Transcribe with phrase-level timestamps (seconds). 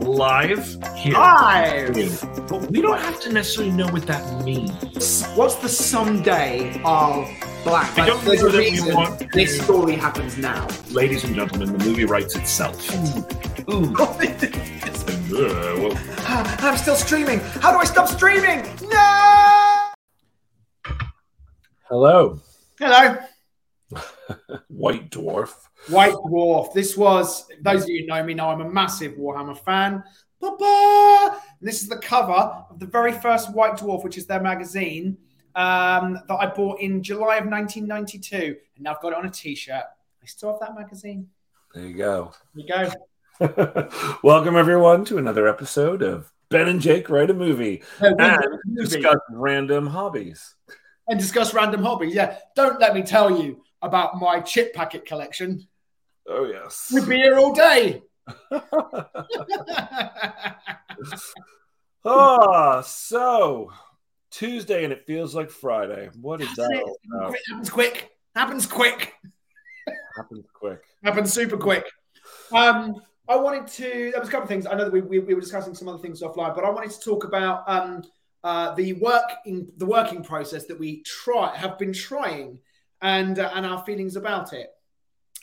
[0.00, 1.12] live here.
[1.14, 2.20] Live.
[2.48, 5.24] But we don't have to necessarily know what that means.
[5.34, 7.28] What's the someday of
[7.64, 7.98] Black?
[7.98, 10.66] I don't there's know a that we reason want to- this story happens now.
[10.90, 12.78] Ladies and gentlemen, the movie writes itself.
[13.70, 13.94] Ooh.
[15.32, 17.38] Uh, I'm still streaming.
[17.38, 18.62] How do I stop streaming?
[18.88, 19.88] No.
[21.88, 22.40] Hello,
[22.78, 23.16] Hello.
[24.68, 25.50] White Dwarf.
[25.88, 26.72] White Dwarf.
[26.72, 30.02] This was, those of you who know me know I'm a massive Warhammer fan.
[30.40, 31.38] Ba-ba!
[31.60, 32.32] This is the cover
[32.70, 35.16] of the very first White Dwarf, which is their magazine
[35.54, 38.56] um, that I bought in July of 1992.
[38.76, 39.84] And now I've got it on a t shirt.
[40.22, 41.28] I still have that magazine.
[41.74, 42.32] There you go.
[42.54, 42.90] There you
[43.40, 43.88] go.
[44.22, 48.84] Welcome everyone to another episode of Ben and Jake Write a Movie No, and movie.
[48.98, 50.56] discuss random hobbies.
[51.08, 52.14] and discuss random hobbies.
[52.14, 55.66] Yeah, don't let me tell you about my chip packet collection.
[56.28, 56.90] Oh yes.
[56.92, 58.02] We'd be here all day.
[62.04, 63.70] ah, so
[64.30, 66.10] Tuesday and it feels like Friday.
[66.20, 67.34] What is that about?
[67.48, 68.10] happens quick.
[68.34, 69.14] Happens quick.
[70.16, 70.82] Happens quick.
[71.02, 71.84] Happens super quick.
[72.52, 74.10] Um, I wanted to.
[74.10, 74.66] There was a couple of things.
[74.66, 76.90] I know that we, we, we were discussing some other things offline, but I wanted
[76.90, 78.02] to talk about um,
[78.42, 82.58] uh, the work in the working process that we try have been trying,
[83.02, 84.70] and uh, and our feelings about it.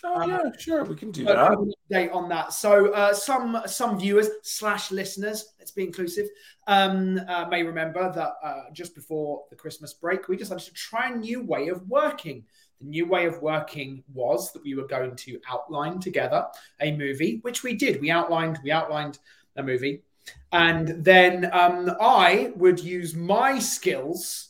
[0.03, 1.36] Oh Um, yeah, sure, we can do that.
[1.36, 2.53] update on that.
[2.53, 6.27] So uh, some some viewers slash listeners, let's be inclusive,
[6.67, 11.09] um, uh, may remember that uh, just before the Christmas break, we decided to try
[11.09, 12.45] a new way of working.
[12.80, 16.45] The new way of working was that we were going to outline together
[16.80, 17.99] a movie, which we did.
[17.99, 19.17] We outlined we outlined
[19.55, 20.03] a movie,
[20.52, 24.49] and then um, I would use my skills,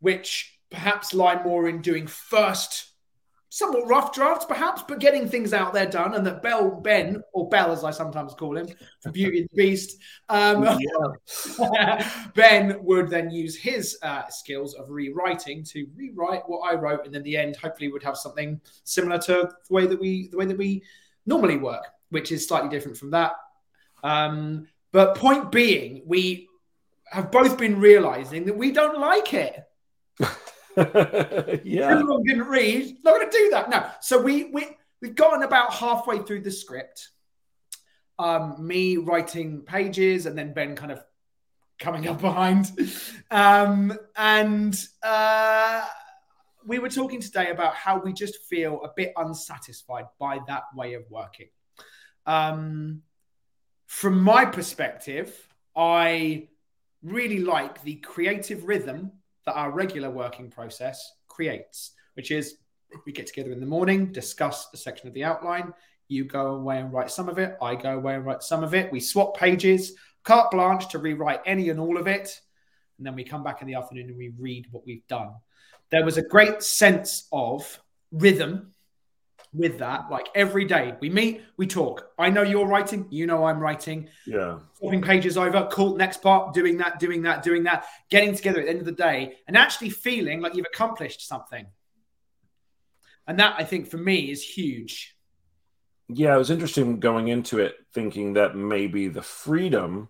[0.00, 2.92] which perhaps lie more in doing first
[3.56, 7.48] somewhat rough drafts, perhaps, but getting things out there done, and that Belle Ben or
[7.48, 8.68] Belle, as I sometimes call him,
[9.00, 10.78] for Beauty and the Beast, um,
[12.34, 17.16] Ben would then use his uh, skills of rewriting to rewrite what I wrote, and
[17.16, 20.44] in the end, hopefully, would have something similar to the way that we the way
[20.44, 20.82] that we
[21.24, 23.32] normally work, which is slightly different from that.
[24.04, 26.48] Um, but point being, we
[27.06, 29.64] have both been realizing that we don't like it.
[31.64, 31.90] yeah.
[31.90, 32.98] Everyone didn't read.
[33.02, 33.70] Not going to do that.
[33.70, 33.86] No.
[34.00, 34.66] So we we
[35.00, 37.08] we've gotten about halfway through the script.
[38.18, 41.02] Um, me writing pages and then Ben kind of
[41.78, 42.70] coming up behind.
[43.30, 45.84] Um, and uh,
[46.66, 50.94] we were talking today about how we just feel a bit unsatisfied by that way
[50.94, 51.48] of working.
[52.26, 53.02] Um,
[53.86, 55.34] from my perspective,
[55.74, 56.48] I
[57.02, 59.12] really like the creative rhythm
[59.46, 62.58] that our regular working process creates, which is
[63.04, 65.72] we get together in the morning, discuss a section of the outline.
[66.08, 67.56] You go away and write some of it.
[67.60, 68.92] I go away and write some of it.
[68.92, 72.40] We swap pages, carte blanche to rewrite any and all of it.
[72.98, 75.30] And then we come back in the afternoon and we read what we've done.
[75.90, 77.80] There was a great sense of
[78.12, 78.72] rhythm
[79.56, 80.10] with that.
[80.10, 82.10] Like every day we meet, we talk.
[82.18, 84.58] I know you're writing, you know I'm writing Yeah.
[84.74, 88.64] swapping pages over, cool, next part, doing that, doing that, doing that, getting together at
[88.66, 91.66] the end of the day and actually feeling like you've accomplished something.
[93.26, 95.16] And that I think for me is huge.
[96.08, 100.08] Yeah, it was interesting going into it thinking that maybe the freedom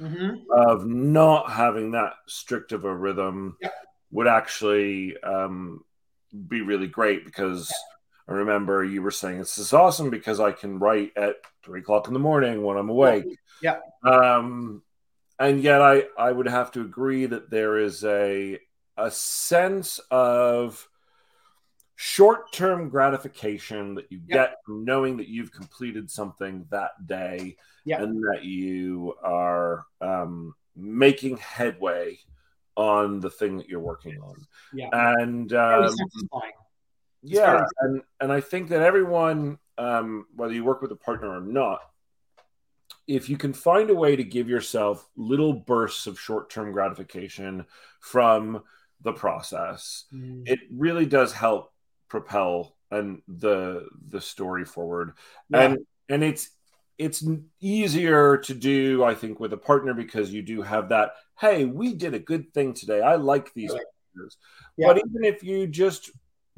[0.00, 0.44] Mhm.
[0.50, 3.70] of not having that strict of a rhythm Yeah.
[4.10, 5.82] would actually um,
[6.48, 7.72] be really great because
[8.28, 12.08] I remember you were saying this is awesome because I can write at three o'clock
[12.08, 13.24] in the morning when I'm awake.
[13.62, 13.78] Yeah.
[14.04, 14.82] Um,
[15.38, 18.58] and yet I, I would have to agree that there is a
[18.98, 20.86] a sense of
[21.94, 24.34] short-term gratification that you Yeah.
[24.36, 28.02] get from knowing that you've completed something that day Yeah.
[28.02, 32.18] and that you are um, making headway
[32.76, 34.90] on the thing that you're working on Yeah.
[34.92, 35.94] and um.
[37.22, 41.40] Yeah and and i think that everyone um, whether you work with a partner or
[41.40, 41.80] not
[43.06, 47.64] if you can find a way to give yourself little bursts of short-term gratification
[48.00, 48.62] from
[49.02, 50.42] the process Mm.
[50.48, 51.72] it really does help
[52.08, 55.12] propel and the the story forward
[55.50, 55.62] Yeah.
[55.62, 55.78] and
[56.08, 56.50] and it's
[56.98, 57.24] it's
[57.60, 61.94] easier to do i think with a partner because you do have that hey we
[61.94, 63.72] did a good thing today i like these.
[64.76, 64.88] Yeah.
[64.88, 66.10] but even if you just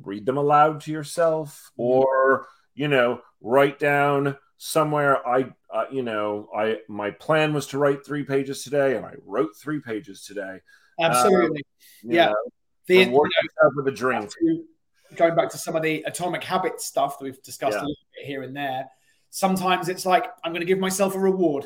[0.02, 1.82] read them aloud to yourself Mm-hmm.
[1.82, 7.78] or you know write down somewhere i uh, you know i my plan was to
[7.78, 10.58] write three pages today and i wrote three pages today
[11.00, 11.62] Absolutely.
[12.02, 12.26] you Yeah.
[12.26, 12.36] know,
[12.86, 13.24] the, you know,
[13.76, 14.30] with a drink
[15.16, 17.80] going back to some of the atomic habits stuff that we've discussed Yeah.
[17.80, 18.86] a little bit here and there,
[19.32, 21.64] Sometimes it's like I'm going to give myself a reward.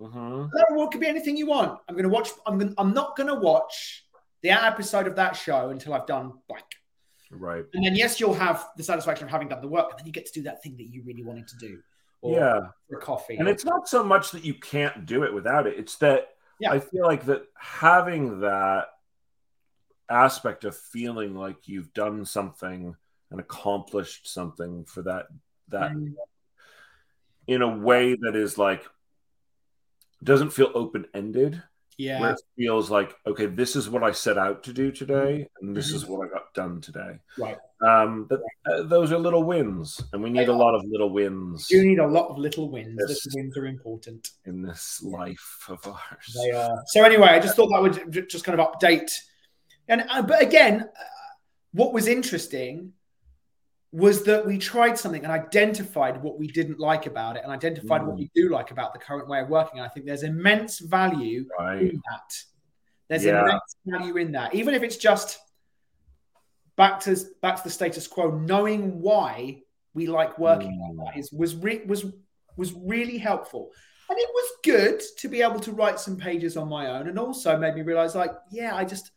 [0.00, 0.50] Mhm.
[0.52, 1.78] That reward could be anything you want.
[1.88, 2.30] I'm going to watch.
[2.44, 2.58] I'm.
[2.58, 4.04] Gonna, I'm not going to watch
[4.42, 6.64] the episode of that show until I've done blank.
[7.30, 7.64] Right.
[7.74, 10.12] And then yes, you'll have the satisfaction of having done the work, and then you
[10.12, 11.82] get to do that thing that you really wanted to do.
[12.20, 12.68] Or Yeah.
[12.88, 13.36] for coffee.
[13.36, 15.78] And it's not so much that you can't do it without it.
[15.78, 16.72] It's that Yeah.
[16.72, 18.88] I feel like that having that
[20.08, 22.96] aspect of feeling like you've done something
[23.30, 25.26] and accomplished something for that
[25.68, 26.14] that Mm,
[27.46, 28.88] in a way that is like
[30.24, 31.62] doesn't feel open ended
[31.98, 32.30] where yeah.
[32.30, 35.90] it feels like okay this is what i set out to do today and this
[35.90, 37.56] is what i got done today Right.
[37.82, 38.40] um that,
[38.70, 41.98] uh, those are little wins and we need a lot of little wins You need
[41.98, 42.96] a lot of little wins.
[43.00, 43.26] Yes.
[43.26, 44.28] Little wins are important.
[44.46, 46.82] in this life of ours They are.
[46.86, 49.10] So anyway, I just thought that would just kind of update.
[49.88, 51.04] And uh, but again, uh,
[51.72, 52.92] what was interesting
[53.92, 58.04] was that we tried something and identified what we didn't like about it and identified
[58.06, 58.18] what Mm.
[58.18, 59.78] we do like about the current way of working.
[59.78, 62.44] And I think there's immense value right in that.
[63.08, 63.42] There's Yeah.
[63.42, 65.38] immense value in that, even if it's just
[66.76, 68.30] back to back to the status quo.
[68.30, 69.62] Knowing why
[69.94, 70.98] we like working Mm.
[70.98, 72.04] like that is was re- was
[72.56, 73.72] was really helpful,
[74.10, 77.18] and it was good to be able to write some pages on my own, and
[77.18, 79.12] also made me realize, like, yeah, I just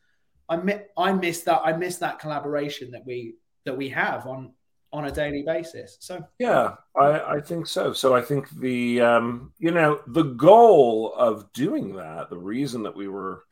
[0.47, 3.35] I mi- I miss that I miss that collaboration that we
[3.65, 4.53] that we have on
[4.93, 5.97] on a daily basis.
[5.99, 7.93] So Yeah, I, I think so.
[7.93, 12.95] So I think the um, you know the goal of doing that, the reason that
[12.95, 13.43] we were,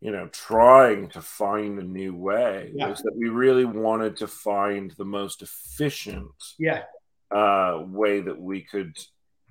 [0.00, 2.88] you know, trying to find a new way Yeah.
[2.88, 6.84] was that we really wanted to find the most efficient yeah,
[7.30, 8.96] uh, way that we could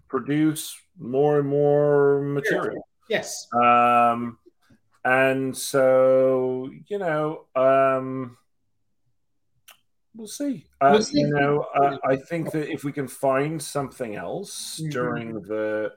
[0.09, 2.81] produce more and more material.
[3.09, 4.39] yes, Um,
[5.05, 8.37] and so you know, um,
[10.17, 10.65] we'll see.
[10.81, 11.19] Uh, We'll see.
[11.21, 14.91] You know, uh, I think that if we can find something else Mhm.
[14.91, 15.93] during the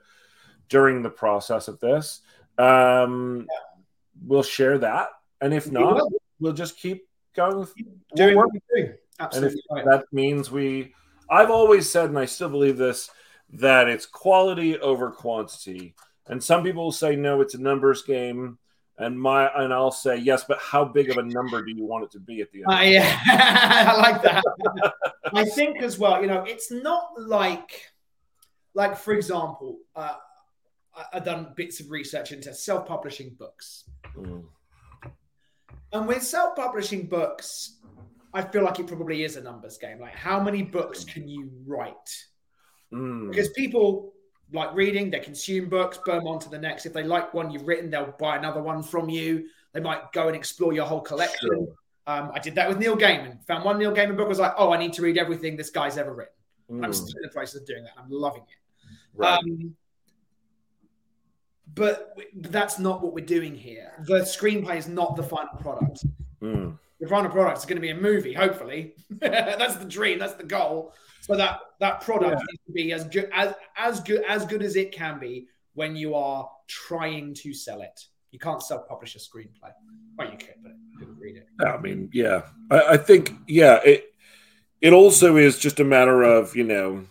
[0.69, 2.21] during the process of this,
[2.57, 3.45] um,
[4.25, 5.09] we'll share that.
[5.41, 6.09] And if We not, will.
[6.39, 7.59] we'll just keep going.
[7.59, 7.73] With,
[8.15, 8.93] doing what we do.
[9.19, 9.85] Absolutely right.
[9.85, 10.93] that means we.
[11.29, 13.09] I've always said, and I still believe this,
[13.53, 15.95] that it's quality over quantity.
[16.27, 18.57] And some people will say, no, it's a numbers game.
[19.01, 22.03] And my and I'll say yes, but how big of a number do you want
[22.05, 22.67] it to be at the end?
[22.69, 22.97] I,
[23.91, 24.43] I like that.
[25.33, 27.91] I think as well, you know, it's not like,
[28.73, 30.15] like for example, uh,
[31.13, 34.43] I've done bits of research into self-publishing books, Mm.
[35.93, 37.79] and with self-publishing books,
[38.33, 39.99] I feel like it probably is a numbers game.
[39.99, 42.09] Like, how many books can you write?
[42.93, 43.29] Mm.
[43.29, 44.13] Because people
[44.53, 46.85] like reading, they consume books, burn on to the next.
[46.85, 49.47] If they like one you've written, they'll buy another one from you.
[49.73, 51.49] They might go and explore your whole collection.
[51.49, 51.67] Sure.
[52.07, 53.43] Um, I did that with Neil Gaiman.
[53.45, 55.97] Found one Neil Gaiman book, was like, oh, I need to read everything this guy's
[55.97, 56.33] ever written.
[56.83, 56.95] I'm Mm.
[56.95, 57.93] still in the process of doing that.
[57.97, 58.89] I'm loving it.
[59.13, 59.37] Right.
[59.39, 59.75] Um,
[61.73, 63.91] but that's not what we're doing here.
[64.05, 66.05] The screenplay is not the final product.
[66.41, 66.77] Mm.
[66.99, 68.95] The final product is going to be a movie, hopefully.
[69.19, 70.19] that's the dream.
[70.19, 70.93] That's the goal.
[71.21, 72.45] So that that product Yeah.
[72.49, 75.95] needs to be as good as as good as good as it can be when
[75.95, 78.07] you are trying to sell it.
[78.31, 79.71] You can't self-publish a screenplay.
[80.17, 81.47] Well, you could, but who would read it?
[81.65, 84.13] I mean, yeah, I, I think, yeah, it
[84.81, 87.05] it also is just a matter of you know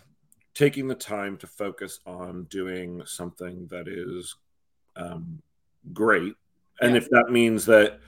[0.53, 4.35] taking the time to focus on doing something that is
[4.97, 5.41] um,
[5.93, 6.35] great,
[6.81, 6.97] and Yeah.
[6.97, 7.99] if that means that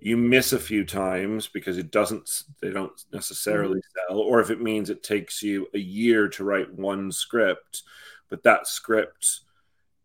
[0.00, 4.60] you miss a few times because it doesn't, they don't necessarily sell, or if it
[4.60, 7.82] means it takes you a year to write one script,
[8.28, 9.40] but that script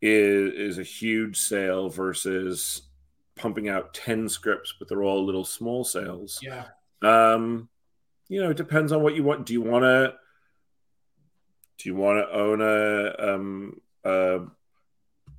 [0.01, 2.83] is is a huge sale versus
[3.35, 6.39] pumping out 10 scripts but they're all little small sales.
[6.41, 6.65] Yeah.
[7.03, 7.69] um
[8.27, 9.45] you know it depends on what you want.
[9.45, 10.15] Do you want to
[11.77, 14.39] do you want to own a um a,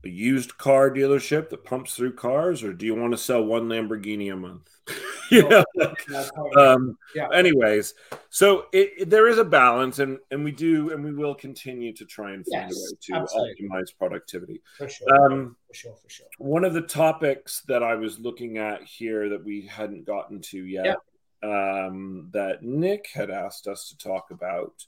[0.04, 3.68] a used car dealership that pumps through cars or do you want to sell one
[3.68, 4.68] lamborghini a month
[5.30, 5.64] you know
[6.56, 7.28] um Yeah.
[7.32, 7.94] anyways
[8.30, 11.92] so it, it- there is a balance and and we do and we will continue
[11.94, 13.68] to try and find Yes, a way to absolutely.
[13.68, 15.25] optimize productivity for sure.
[15.32, 15.94] um for sure.
[16.02, 16.26] For sure.
[16.38, 20.59] one of the topics that I was looking at here that we hadn't gotten to
[20.64, 20.97] yet,
[21.44, 24.85] um, that Nick had asked us to talk about,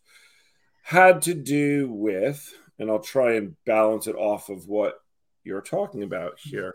[0.83, 5.00] had to do with, and I'll try and balance it off of what
[5.44, 6.74] you're talking about here.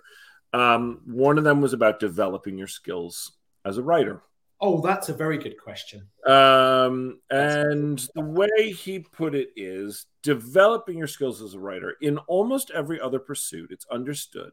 [0.54, 3.34] Um, one of them was about developing your skills
[3.66, 4.24] as a writer.
[4.62, 6.10] Oh, that's a very good question.
[6.26, 11.96] Um, and the way he put it is developing your skills as a writer.
[12.02, 14.52] In almost every other pursuit, it's understood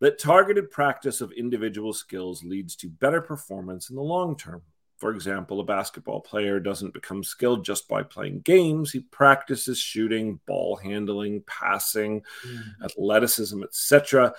[0.00, 4.62] that targeted practice of individual skills leads to better performance in the long term.
[4.98, 8.90] For example, a basketball player doesn't become skilled just by playing games.
[8.90, 12.84] He practices shooting, ball handling, passing, mm.
[12.84, 14.34] athleticism, etc.,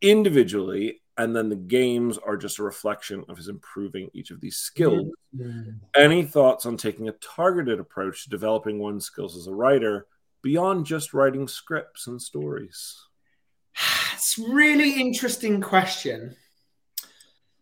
[0.00, 1.02] individually.
[1.18, 5.10] And then the games are just a reflection of his improving each of these skills.
[5.36, 5.80] Mm.
[5.94, 10.06] Any thoughts on taking a targeted approach to developing one's skills as a writer
[10.40, 12.96] beyond just writing scripts and stories?
[14.14, 16.34] It's really interesting question.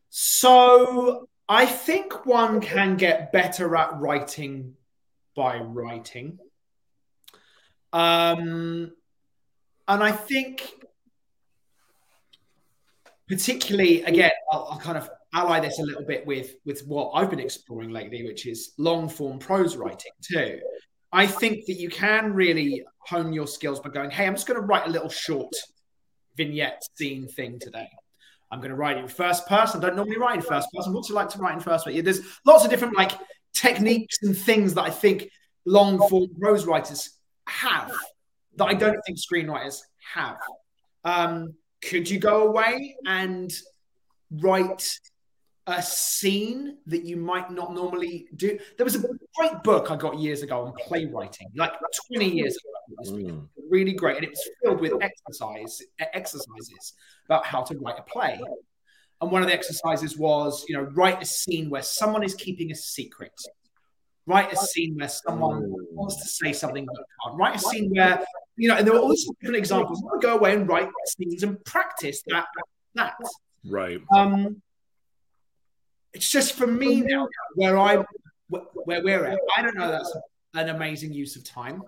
[0.09, 4.75] So I think one can get better at writing
[5.35, 6.39] by writing.
[7.93, 8.93] Um,
[9.87, 10.73] and I think,
[13.29, 17.31] particularly, again, I'll, I'll, kind of ally this a little bit with, with what I've
[17.31, 20.61] been exploring lately, which is long form prose writing too.
[21.13, 24.61] I think that you can really hone your skills by going, hey, I'm just going
[24.61, 25.53] to write a little short
[26.37, 27.89] vignette scene thing today.
[28.51, 29.83] I'm going to write in first person.
[29.83, 30.93] I don't normally write in first person.
[30.93, 32.05] What's it like to write in first person?
[32.05, 33.13] There's lots of different like
[33.53, 35.31] techniques and things that I think
[35.65, 37.11] long form prose writers
[37.49, 37.93] have
[38.57, 39.81] that I don't think screenwriters
[40.15, 40.39] have.
[41.05, 43.53] Um, could you go away and
[44.31, 44.99] write
[45.67, 48.59] a scene that you might not normally do?
[48.77, 51.73] There was a great book I got years ago on playwriting, like
[52.13, 53.13] 20 years ago.
[53.13, 53.49] Mm.
[53.71, 55.81] Really great, and it was filled with exercise
[56.13, 56.95] exercises
[57.27, 58.41] about how to write a play.
[59.21, 62.71] And one of the exercises was, you know, write a scene where someone is keeping
[62.71, 63.33] a secret.
[64.27, 67.39] Write a scene where someone wants to say something but can't.
[67.39, 68.25] Write a scene where,
[68.57, 70.03] you know, and there were all these different examples.
[70.15, 72.47] I Go away and write scenes and practice that.
[72.95, 73.15] That
[73.65, 74.01] right.
[74.15, 74.63] Um,
[76.13, 78.05] it's just for me now where I
[78.49, 79.39] where we're at.
[79.57, 80.17] I don't know that's
[80.55, 81.83] an amazing use of time.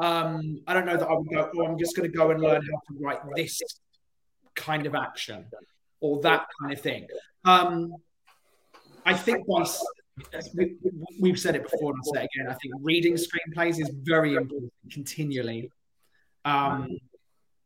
[0.00, 2.40] Um, I don't know that I would go, oh, I'm just going to go and
[2.40, 3.60] learn how to write this
[4.54, 5.46] kind of action
[6.00, 7.06] or that kind of thing.
[7.44, 7.94] Um,
[9.04, 9.64] I think by,
[11.20, 12.50] we, have said it before and I'll say it again.
[12.50, 15.70] I think reading screenplays is very important continually.
[16.44, 16.98] Um,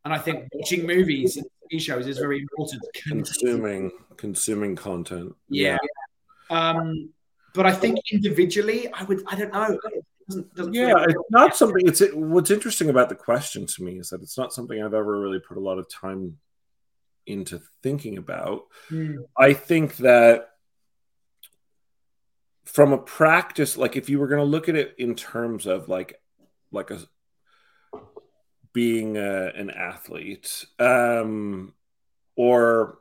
[0.05, 2.83] and I think watching movies and TV shows is very important.
[2.93, 5.35] Consuming, consuming content.
[5.49, 5.77] Yeah.
[6.49, 6.69] yeah.
[6.69, 7.09] Um,
[7.53, 9.77] but I think individually, I would, I don't know.
[10.29, 11.85] Doesn't, doesn't yeah, it's not something.
[11.85, 15.19] It's what's interesting about the question to me is that it's not something I've ever
[15.19, 16.37] really put a lot of time
[17.25, 18.63] into thinking about.
[18.89, 19.25] Mm.
[19.37, 20.49] I think that
[22.65, 25.89] from a practice, like if you were going to look at it in terms of
[25.89, 26.19] like
[26.71, 26.99] like a
[28.73, 31.73] being a, an athlete, um,
[32.35, 32.97] or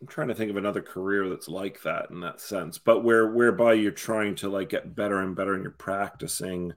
[0.00, 3.28] I'm trying to think of another career that's like that in that sense, but where
[3.28, 6.72] whereby you're trying to like get better and better and you're practicing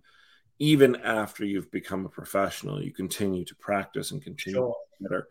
[0.59, 4.75] even after you've become a professional, you continue to practice and continue sure.
[4.99, 5.27] better.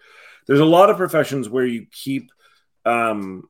[0.47, 2.31] There's a lot of professions where you keep
[2.87, 3.49] um,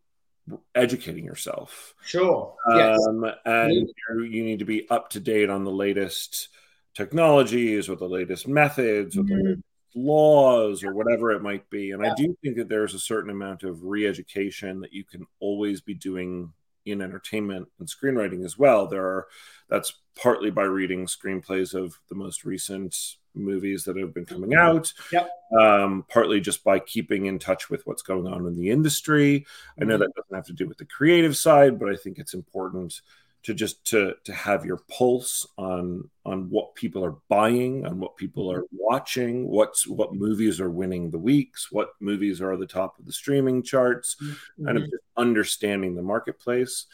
[0.74, 1.94] educating yourself.
[2.02, 2.54] Sure.
[2.66, 3.36] Um, yes.
[3.44, 6.48] And you, you need to be up to date on the latest
[6.94, 9.28] technologies or the latest methods mm-hmm.
[9.28, 9.62] the
[9.94, 11.92] laws or whatever it might be.
[11.92, 12.12] And yeah.
[12.12, 15.80] I do think that there's a certain amount of re education that you can always
[15.80, 16.52] be doing
[16.84, 18.86] in entertainment and screenwriting as well.
[18.86, 19.26] There are
[19.68, 22.96] that's partly by reading screenplays of the most recent
[23.34, 24.92] movies that have been coming out.
[25.12, 25.30] Yep.
[25.58, 29.46] Um, partly just by keeping in touch with what's going on in the industry.
[29.80, 30.02] I know mm-hmm.
[30.02, 33.00] that doesn't have to do with the creative side, but I think it's important
[33.48, 38.14] to just to to have your pulse on on what people are buying on what
[38.14, 42.66] people are watching what's what movies are winning the weeks what movies are at the
[42.66, 44.66] top of the streaming charts mm-hmm.
[44.66, 46.84] kind of just understanding the marketplace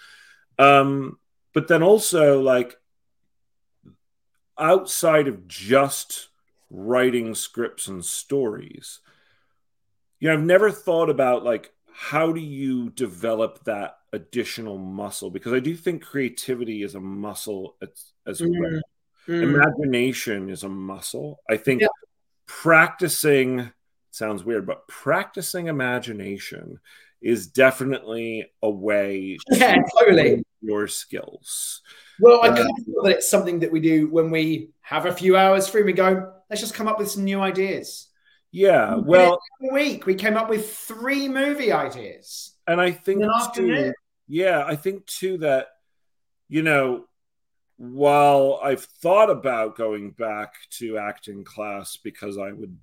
[0.61, 1.19] um
[1.55, 2.77] but then also like
[4.57, 6.29] outside of just
[6.71, 9.01] writing scripts and stories
[10.21, 15.53] you know i've never thought about like how do you develop that additional muscle because
[15.53, 18.51] I do think creativity is a muscle as, as mm.
[18.59, 18.81] well.
[19.29, 19.43] Mm.
[19.43, 21.41] Imagination is a muscle.
[21.49, 21.89] I think yeah.
[22.47, 23.71] practicing
[24.11, 26.81] sounds weird, but practicing imagination
[27.21, 30.45] is definitely a way yeah, totally.
[30.61, 31.83] your skills.
[32.21, 35.13] Well, I kind of feel that it's something that we do when we have a
[35.13, 35.83] few hours free.
[35.83, 38.09] We go, let's just come up with some new ideas.
[38.53, 39.41] Yeah, well,
[39.73, 43.93] week we came up with three movie ideas, and I think too,
[44.27, 45.69] yeah, I think too that,
[46.49, 47.05] you know,
[47.77, 52.77] while I've thought about going back to acting class because I would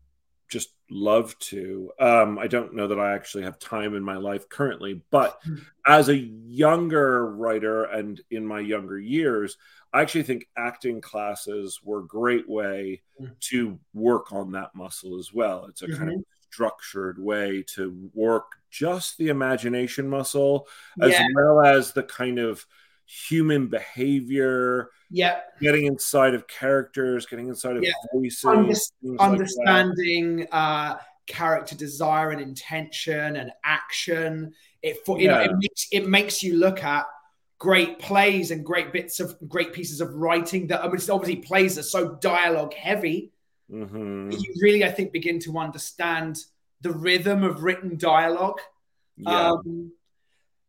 [0.49, 4.49] just love to, um, I don't know that I actually have time in my life
[4.49, 5.01] currently.
[5.09, 5.55] But hmm.
[5.87, 9.57] as a younger writer and in my younger years,
[9.93, 13.27] I actually think acting classes were a great way hmm.
[13.51, 15.65] to work on that muscle as well.
[15.69, 15.97] It's a mm-hmm.
[15.97, 16.51] kind of mm-hmm.
[16.51, 20.67] structured way to work just the imagination muscle
[21.01, 21.27] as Yeah.
[21.35, 22.65] well as the kind of
[23.05, 27.91] human behavior Yeah, getting inside of characters getting inside of Yeah.
[28.13, 30.97] voices Under- things like understanding uh,
[31.27, 34.53] character desire and intention and action.
[34.81, 37.05] It for you know it makes it makes you look at
[37.59, 41.77] great plays and great bits of great pieces of writing that I mean, obviously plays
[41.77, 43.31] are so dialogue heavy.
[43.69, 44.33] Mhm.
[44.33, 46.43] You really, I think, begin to understand
[46.81, 48.59] the rhythm of written dialogue.
[49.17, 49.91] yeah Um,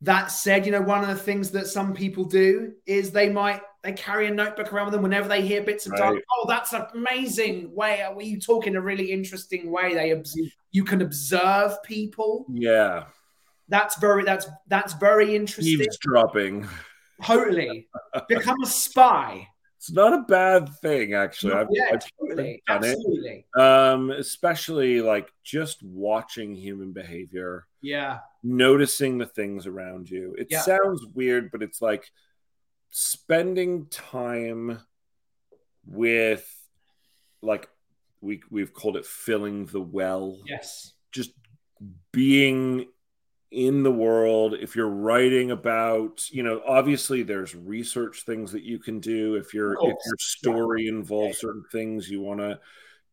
[0.03, 3.63] that said, you know, one of the things that some people do is they might
[3.85, 5.99] they carry a notebook around with them whenever they hear bits of Right.
[6.01, 6.23] dialogue.
[6.37, 8.01] Oh, that's an amazing way.
[8.03, 9.95] Are you talk in a really interesting way?
[9.95, 10.39] They obs-
[10.71, 12.47] you can observe people.
[12.53, 13.05] yeah
[13.69, 15.73] That's very that's that's very interesting.
[15.81, 16.67] eavesdropping
[17.25, 17.89] Totally
[18.29, 19.49] become a spy.
[19.83, 22.91] It's not a bad thing actually I've, yeah, I've totally, done it.
[22.91, 23.47] absolutely.
[23.59, 30.61] um especially like just watching human behavior Yeah, noticing the things around you it Yeah.
[30.61, 32.05] sounds weird but it's like
[32.91, 34.79] spending time
[35.85, 36.47] with
[37.43, 37.69] like
[38.21, 41.33] we we've called it filling the well yes, just
[42.13, 42.87] being
[43.53, 48.79] in the world if you're writing about you know obviously there's research things that you
[48.79, 49.35] can do.
[49.37, 52.59] If your if your story involves certain things you want to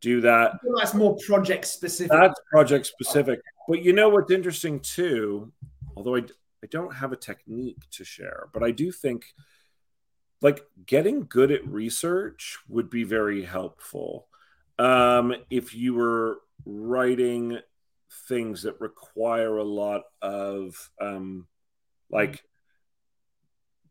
[0.01, 0.53] do that.
[0.77, 2.12] That's more project specific.
[2.12, 3.41] that's project specific.
[3.67, 5.51] But you know what's interesting too?
[5.96, 6.22] Although I,
[6.63, 9.25] I don't have a technique to share but i do think
[10.41, 14.27] like getting good at research would be very helpful.
[14.77, 17.60] Um, if you were writing
[18.28, 21.48] things that require a lot of um,
[22.10, 22.44] like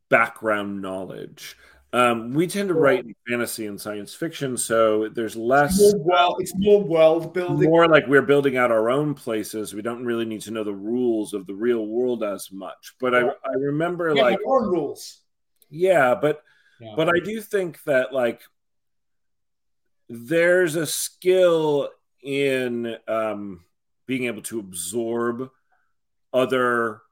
[0.08, 1.56] background knowledge
[1.92, 6.04] um, we tend to write in fantasy and science fiction so there's less It's more
[6.04, 7.70] world, it's more world building.
[7.70, 9.72] more like we're building out our own places.
[9.72, 12.94] We don't really need to know the rules of the real world as much.
[13.00, 15.22] But I, I remember Yeah, like, own rules.
[15.70, 16.42] yeah, but
[16.78, 16.92] Yeah.
[16.94, 18.42] but I do think that like
[20.10, 21.88] there's a skill
[22.22, 23.64] in um,
[24.09, 25.49] being able to absorb
[26.33, 27.03] other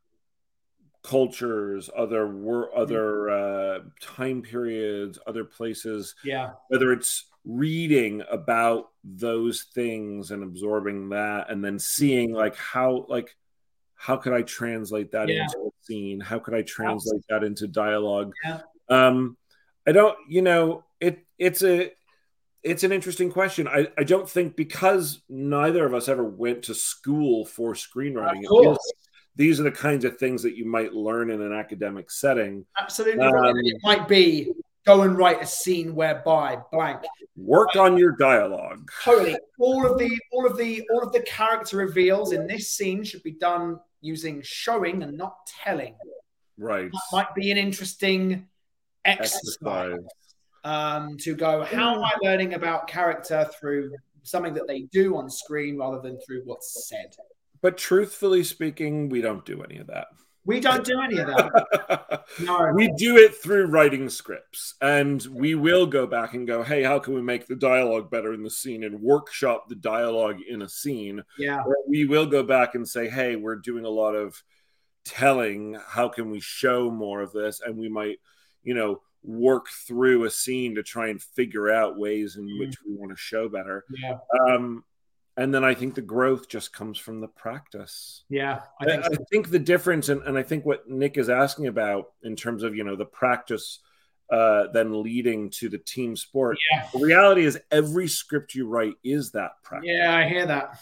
[1.05, 6.17] cultures, other wor- other uh, time periods, other places.
[6.25, 13.07] Yeah, whether it's reading about those things and absorbing that and then seeing like how
[13.09, 13.37] like
[13.95, 15.43] how could i translate that Yeah.
[15.45, 16.19] into a scene?
[16.19, 18.33] How could i translate that into dialogue?
[18.45, 18.63] Yeah.
[18.89, 19.37] um
[19.87, 21.93] i don't you know it it's a
[22.67, 26.75] it's an interesting question I, I don't think because neither of us ever went to
[26.75, 28.93] school for screenwriting of course.
[29.37, 33.25] these are the kinds of things that you might learn in an academic setting Absolutely.
[33.25, 33.55] Um, right.
[33.57, 34.53] it might be
[34.85, 37.01] go and write a scene whereby blank.
[37.37, 39.37] work on your dialogue Totally.
[39.59, 43.23] All of the all of the all of the character reveals in this scene should
[43.23, 45.95] be done using showing and not telling.
[46.59, 48.47] right That might be an interesting
[49.05, 49.57] exercise.
[49.63, 49.99] exercise
[50.67, 53.93] um, to go, how am I learning about character through
[54.25, 57.15] something that they do on screen rather than through what's said?
[57.63, 60.09] But truthfully speaking, we don't do any of that.
[60.45, 62.25] We don't do any of that.
[62.41, 62.73] No.
[62.75, 66.99] we do it through writing scripts, and we will go back and go, "Hey, how
[66.99, 70.69] can we make the dialogue better in the scene?" and workshop the dialogue in a
[70.69, 71.23] scene.
[71.39, 71.63] yeah.
[71.65, 74.43] Or we will go back and say, "Hey, we're doing a lot of
[75.05, 75.79] telling.
[75.87, 78.19] How can we show more of this?" And we might,
[78.65, 82.95] you know, work through a scene to try and figure out ways in which we
[82.95, 83.85] want to show better.
[83.91, 84.19] Yeah.
[84.41, 84.85] Um,
[85.37, 88.25] and then I think the growth just comes from the practice.
[88.31, 88.61] Yeah.
[88.81, 89.11] I think, so.
[89.13, 92.63] I think the difference, and, and I think what Nick is asking about in terms
[92.63, 93.81] of you know the practice,
[94.31, 96.57] uh, then leading to the team sport.
[96.73, 96.89] Yeah.
[96.93, 99.91] The reality is, every script you write is that practice.
[99.93, 100.81] Yeah, I hear that.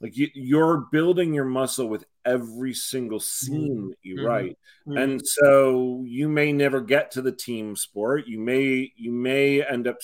[0.00, 4.24] Like you, you're building your muscle with every single scene that you Mhm.
[4.26, 5.02] write, Mm.
[5.02, 8.26] and so you may never get to the team sport.
[8.26, 9.98] You may you may end up,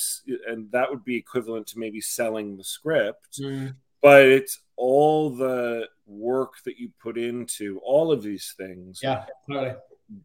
[0.46, 3.74] and that would be equivalent to maybe selling the script Mm.
[4.03, 9.74] but it's all the work that you put into all of these things Yeah, totally.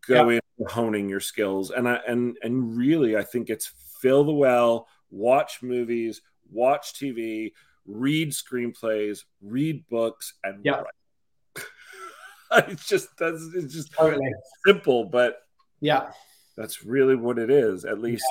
[0.07, 0.41] go into
[0.73, 3.67] honing your skills and i and and really i think it's
[4.01, 7.51] fill the well watch movies watch tv
[7.85, 10.81] read screenplays read books and Yeah.
[10.81, 11.65] write
[12.69, 14.31] it's just that's it's just Totally.
[14.65, 15.37] simple but
[15.81, 16.11] Yeah.
[16.57, 18.25] that's really what it is at least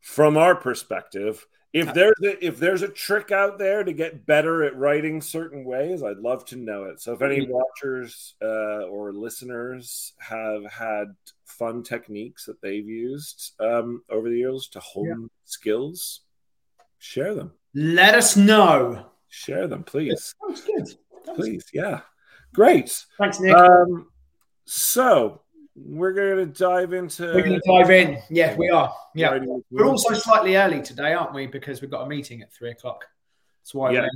[0.00, 4.64] from our perspective if there's a, if there's a trick out there to get better
[4.64, 7.50] at writing certain ways i'd love to know it so if any Mhm.
[7.50, 11.14] watchers uh, or listeners have had
[11.44, 16.22] fun techniques that they've used um, over the years to hone skills
[16.98, 19.06] share them Let us know.
[19.28, 20.86] share them please That was good.
[21.26, 22.00] That was please yeah
[22.54, 23.04] Great.
[23.18, 23.54] Thanks, Nick.
[23.54, 24.08] Um,
[24.64, 25.42] so
[25.76, 27.24] we're going to dive into.
[27.24, 28.18] We're going to dive in.
[28.30, 28.92] Yeah, we are.
[29.14, 29.38] Yeah.
[29.70, 31.46] We're also slightly early today, aren't we?
[31.46, 33.04] Because we've got a meeting at three o'clock.
[33.60, 34.00] That's why Yeah.
[34.00, 34.08] we're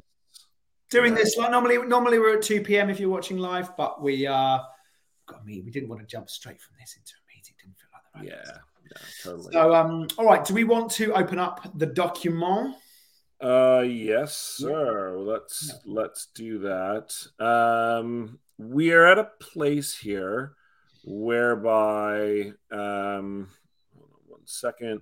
[0.91, 1.37] doing this.
[1.37, 2.89] Like normally, normally we're at two p.m.
[2.89, 4.59] if you're watching live, but we uh
[5.27, 5.67] got meeting.
[5.67, 7.55] We didn't want to jump straight from this into a meeting.
[7.63, 9.53] Didn't feel like the right Yeah, yeah, totally.
[9.53, 10.45] So um, all right.
[10.45, 12.77] Do we want to open up the document?
[13.43, 15.19] Uh, yes, sir.
[15.19, 17.13] Let's let's do that.
[17.45, 20.55] Um, we are at a place here
[21.05, 23.49] whereby, um,
[23.97, 25.01] hold on one second.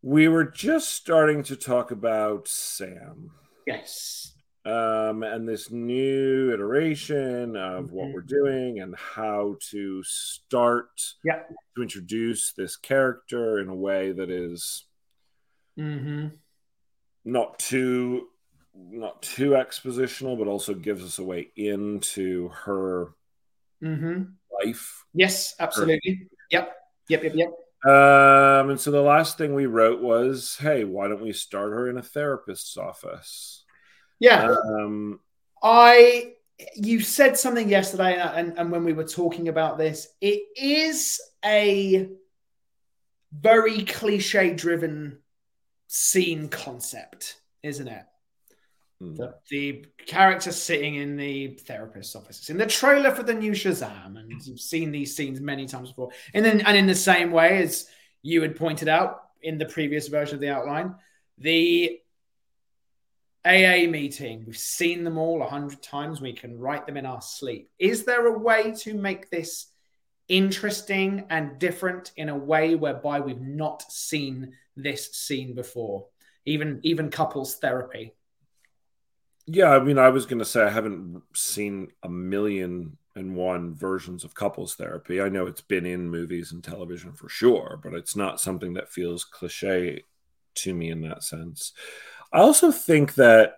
[0.00, 3.30] We were just starting to talk about Sam,
[3.66, 4.34] Yes.
[4.64, 8.14] um, and this new iteration of what Mhm.
[8.14, 10.88] we're doing and how to start
[11.24, 11.42] Yeah.
[11.76, 14.86] to introduce this character in a way that is
[15.78, 16.28] Mm-hmm.
[17.28, 18.28] Not too
[18.74, 23.14] not too expositional, but also gives us a way into her
[23.82, 24.22] Mm-hmm.
[24.64, 25.04] life.
[25.14, 26.28] Yes, absolutely.
[26.50, 26.74] Yep.
[27.08, 27.22] Yep.
[27.22, 27.34] Yep.
[27.36, 27.48] Yep.
[27.92, 31.88] Um, and so the last thing we wrote was, "Hey, why don't we start her
[31.88, 33.64] in a therapist's office?"
[34.18, 34.50] Yeah.
[34.50, 35.20] Um,
[35.62, 36.32] I
[36.74, 42.08] you said something yesterday, and, and when we were talking about this, it is a
[43.32, 45.18] very cliche-driven
[45.88, 48.04] scene concept, isn't it?
[49.00, 49.14] hmm.
[49.14, 52.38] The, the character sitting in the therapist's office.
[52.38, 55.88] It's in the trailer for the new Shazam, and you've seen these scenes many times
[55.88, 56.10] before.
[56.34, 57.88] And then, and in the same way as
[58.22, 60.94] you had pointed out in the previous version of the outline,
[61.38, 62.00] the
[63.44, 66.20] AA meeting, we've seen them all a hundred times.
[66.20, 67.70] We can write them in our sleep.
[67.78, 69.68] Is there a way to make this
[70.28, 76.06] interesting and different in a way whereby we've not seen this scene before?
[76.44, 78.14] Even even couples therapy.
[79.46, 83.74] yeah, I mean, I was going to say I haven't seen a million and one
[83.74, 85.20] versions of couples therapy.
[85.20, 88.92] I know it's been in movies and television for sure, but it's not something that
[88.92, 90.04] feels cliche
[90.56, 91.72] to me in that sense.
[92.32, 93.54] I also think that,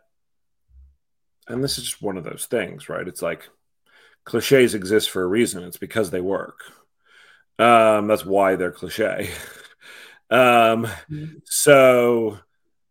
[1.48, 3.06] and this is just one of those things, right?
[3.06, 3.48] It's like
[4.24, 5.64] cliches exist for a reason.
[5.64, 6.60] It's because they work.
[7.58, 9.30] Um, that's why they're cliche.
[10.30, 10.88] um,
[11.44, 12.38] so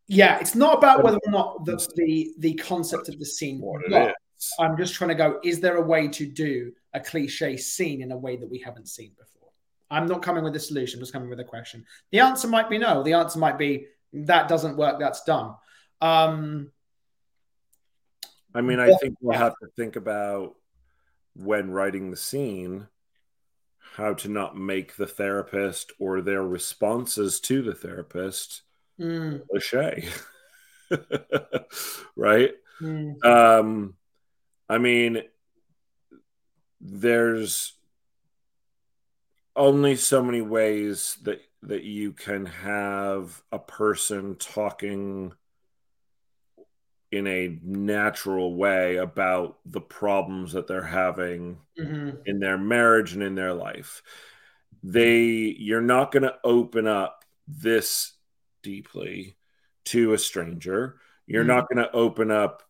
[0.07, 3.59] Yeah, it's not about whether or not the the, the concept of the scene.
[3.61, 4.15] works.
[4.59, 8.11] I'm just trying to go, is there a way to do a cliche scene in
[8.11, 9.49] a way that we haven't seen before?
[9.91, 11.85] I'm not coming with a solution, I'm just coming with a question.
[12.11, 13.03] The answer might be no.
[13.03, 15.57] The answer might be that doesn't work, that's dumb.
[16.01, 16.71] Um,
[18.53, 20.55] I mean, I think we'll have to think about
[21.35, 22.87] when writing the scene
[23.95, 28.61] how to not make the therapist or their responses to the therapist
[28.99, 30.07] mm, cliche.
[32.15, 32.51] right?
[32.81, 33.95] mm, Um,
[34.69, 35.23] I mean,
[36.79, 37.73] there's
[39.55, 45.33] only so many ways that that you can have a person talking
[47.11, 53.23] in a natural way about the problems that they're having mhm, in their marriage and
[53.23, 54.01] in their life.
[54.83, 55.19] They
[55.59, 58.13] you're not going to open up this
[58.63, 59.37] deeply
[59.85, 60.99] to a stranger.
[61.27, 61.47] You're Mhm.
[61.47, 62.63] not going to open up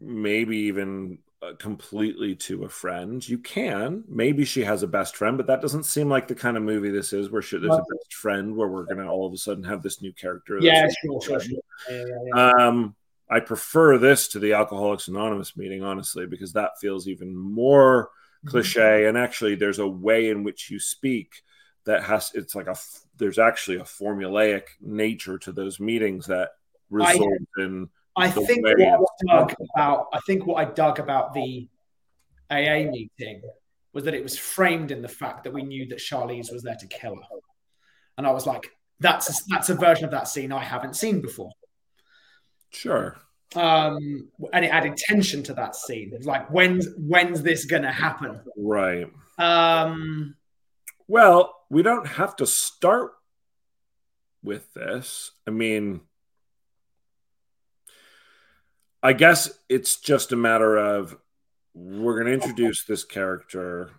[0.00, 3.26] maybe even uh, completely to a friend.
[3.26, 4.04] You can.
[4.08, 6.90] Maybe she has a best friend, but that doesn't seem like the kind of movie
[6.90, 9.36] this is where she, there's a best friend where we're going to all of a
[9.36, 10.58] sudden have this new character.
[10.60, 11.58] Yeah, sure, sure, sure.
[11.88, 12.66] Yeah, yeah, yeah.
[12.68, 12.96] um,
[13.30, 18.50] I prefer this to the Alcoholics Anonymous meeting, honestly, because that feels even more Mm-hmm.
[18.50, 19.06] cliche.
[19.06, 21.42] And actually, there's a way in which you speak
[21.84, 22.76] that has it's like a
[23.16, 26.50] there's actually a formulaic nature to those meetings that
[26.90, 27.26] result
[27.58, 31.66] in I think what I dug about I think what I dug about the
[32.50, 33.42] AA meeting
[33.92, 36.76] was that it was framed in the fact that we knew that Charlize was there
[36.78, 37.38] to kill her,
[38.18, 41.20] and I was like, that's a, that's a version of that scene I haven't seen
[41.20, 41.50] before,
[42.70, 43.16] sure.
[43.56, 46.10] um, and it added tension to that scene.
[46.14, 48.40] It's like when's when's this gonna happen?
[48.56, 49.06] Right.
[49.38, 50.36] Um,
[51.06, 53.12] Well, we don't have to start
[54.42, 55.30] with this.
[55.46, 56.00] I mean,
[59.02, 61.16] I guess it's just a matter of
[61.74, 63.90] we're going to introduce this character.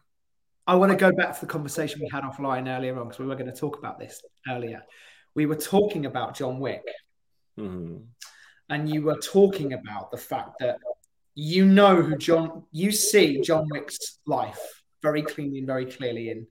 [0.67, 3.25] I want to go back to the conversation we had offline earlier on because we
[3.25, 4.84] were going to talk about this earlier.
[5.36, 6.84] We were talking about John Wick.
[7.58, 8.05] Mhm.
[8.69, 10.77] And you were talking about the fact that
[11.36, 16.47] you know who John, you see John Wick's life very cleanly and very clearly in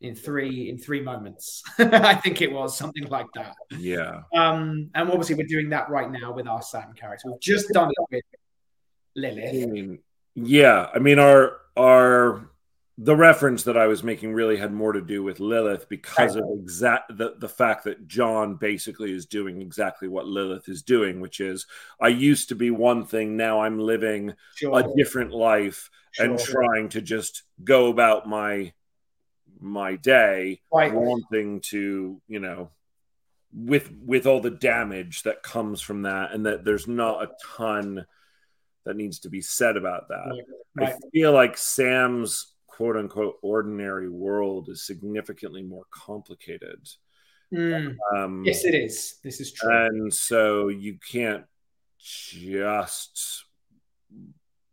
[0.00, 1.62] in three in three moments.
[1.78, 3.54] I think it was something like that.
[3.78, 4.22] Yeah.
[4.34, 7.30] Um, and obviously we're doing that right now with our Sam character.
[7.30, 8.24] We've just done it with
[9.16, 9.98] Lilith.
[10.34, 12.50] Yeah, I mean our our
[12.98, 16.44] the reference that I was making really had more to do with Lilith because of
[16.52, 21.40] exact the, the fact that John basically is doing exactly what Lilith is doing, which
[21.40, 21.66] is
[22.00, 24.78] I used to be one thing, now I'm living Sure.
[24.78, 26.62] a different life and Sure.
[26.64, 28.72] trying to just go about my
[29.58, 30.92] my day Right.
[30.92, 32.70] wanting to, you know,
[33.54, 38.04] with with all the damage that comes from that and that there's not a ton
[38.84, 40.44] that needs to be said about that.
[40.74, 40.92] Right.
[40.94, 46.88] I feel like Sam's quote unquote ordinary world is significantly more complicated.
[47.52, 47.96] Mm.
[48.16, 49.16] Um, Yes, it is.
[49.22, 49.70] This is true.
[49.70, 51.44] and so you can't
[51.98, 53.44] just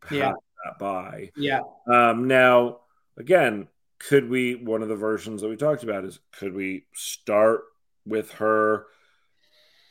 [0.01, 0.33] pass Yeah.
[0.65, 1.31] that by.
[1.35, 1.59] yeah.
[1.87, 2.79] Um, now,
[3.17, 3.67] again,
[3.99, 7.63] could we, one of the versions that we talked about is could we start
[8.05, 8.87] with her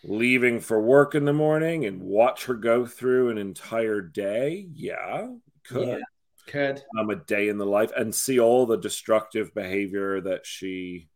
[0.03, 4.67] leaving for work in the morning and watch her go through an entire day?
[4.73, 5.29] Yeah,
[5.65, 5.89] could.
[5.89, 5.99] Yeah.
[6.49, 6.83] Could.
[6.99, 11.09] um, a day in the life and see all the destructive behavior that she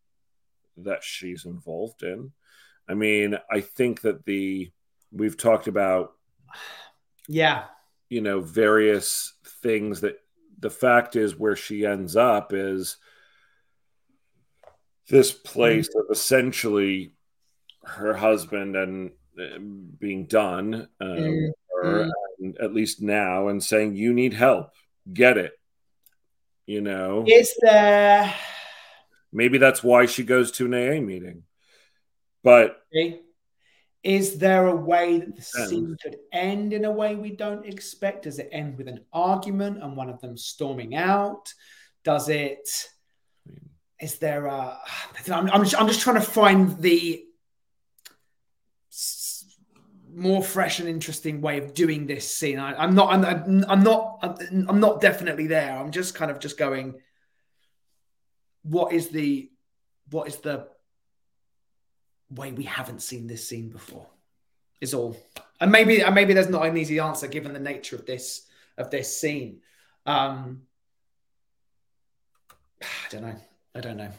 [0.77, 2.31] that she's involved in.
[2.87, 4.71] I mean, I think that the
[5.11, 6.13] we've talked about
[7.27, 7.65] Yeah.
[8.09, 10.17] you know various things that
[10.59, 12.97] the fact is where she ends up is
[15.09, 17.13] this place of essentially
[17.83, 19.59] her husband and uh,
[19.99, 22.11] being done um, Mm, her, mm.
[22.39, 24.69] and at least now and saying you need help
[25.11, 25.53] get it
[26.65, 28.33] you know Is there
[29.31, 31.43] maybe that's why she goes to an aa meeting
[32.43, 32.83] but
[34.03, 38.23] is there a way that the scene could end in a way we don't expect?
[38.23, 41.53] Does it end with an argument and one of them storming out?
[42.03, 42.67] Does it?
[44.01, 44.77] Is there a?
[45.31, 47.23] I'm, I'm, just, I'm just trying to find the
[50.15, 52.59] more fresh and interesting way of doing this scene.
[52.59, 53.13] I, I'm not.
[53.13, 54.19] I'm, I'm not.
[54.21, 55.77] I'm, I'm not definitely there.
[55.77, 56.95] I'm just kind of just going.
[58.63, 59.49] What is the?
[60.09, 60.67] What is the
[62.29, 64.07] way we haven't seen this scene before?
[64.81, 65.17] Is all.
[65.59, 68.45] And maybe and maybe there's not an easy answer given the nature of this
[68.77, 69.61] of this scene.
[70.05, 70.63] Um,
[72.81, 73.35] I don't know.
[73.75, 74.11] I don't know.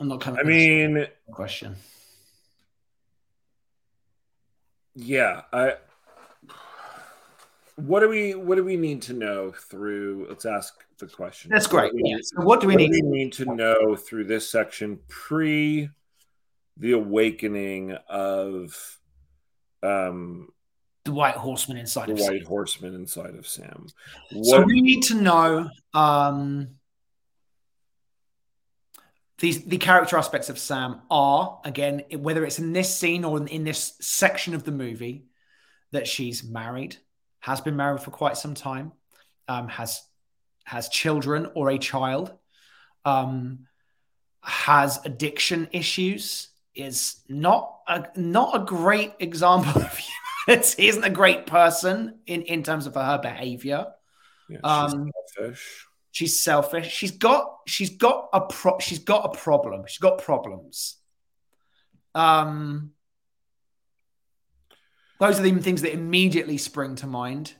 [0.00, 0.40] I'm not coming.
[0.40, 1.76] i mean question.
[4.94, 5.74] Yeah i
[7.76, 11.66] what do we what do we need to know through let's ask the question That's
[11.66, 11.92] great.
[11.94, 12.16] What do we- Yeah.
[12.22, 12.92] So what do we what need?
[12.92, 15.88] do we need to know through this section pre
[16.76, 18.98] the awakening of
[19.82, 20.48] um
[21.04, 23.86] The White Horseman inside the of white horseman inside of sam
[24.42, 26.68] So what we need to know um,
[29.40, 33.64] these the character aspects of Sam are again whether it's in this scene or in,
[33.64, 35.24] this section of the movie
[35.92, 36.96] that she's married,
[37.40, 38.92] has been married for quite some time,
[39.48, 40.02] um, has
[40.64, 42.32] has children or a child,
[43.04, 43.66] um,
[44.42, 49.98] has addiction issues, is not a not a great example of
[50.46, 53.86] humanity, isn't a great person in in terms of her behavior.
[54.50, 55.86] yeah, she's um, selfish.
[56.12, 56.90] She's selfish.
[56.92, 59.84] She's got she's got a pro- she's got a problem.
[59.86, 60.96] She's got problems.
[62.14, 62.92] Um
[65.20, 67.52] those are the things that immediately spring to mind.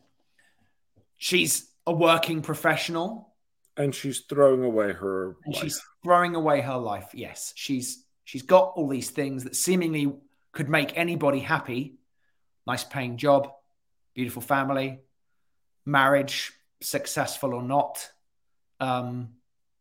[1.19, 3.35] She's a working professional
[3.77, 5.63] and she's throwing away her and life.
[5.63, 7.11] she's throwing away her life.
[7.13, 10.13] Yes, she's she's got all these things that seemingly
[10.53, 11.99] could make anybody happy.
[12.67, 13.53] Nice paying job,
[14.15, 15.01] beautiful family,
[15.85, 18.09] marriage, successful or not.
[18.81, 19.31] Um,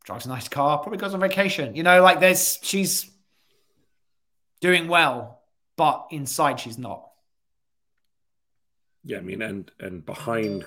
[0.03, 1.75] drives a nice car, probably goes on vacation.
[1.75, 3.09] You know, like there's she's
[4.61, 5.41] doing well,
[5.77, 7.05] but inside she's not.
[9.05, 10.65] yeah i mean and and behind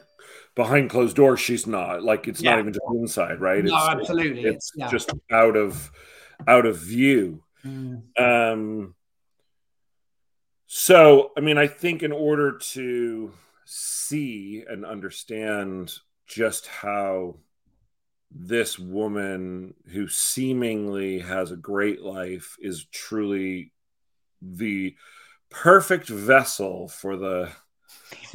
[0.55, 2.53] behind closed doors she's not like it's Yeah.
[2.53, 4.45] not even just inside right no, it's absolutely.
[4.45, 4.89] it's yeah.
[4.89, 5.91] just out of
[6.49, 8.03] out of view Mm.
[8.19, 8.95] Um,
[10.67, 13.33] so, I mean, I think in order to
[13.65, 15.93] see and understand
[16.27, 17.37] just how
[18.35, 23.73] this woman who seemingly has a great life is truly
[24.41, 24.97] the
[25.51, 27.51] perfect vessel for the,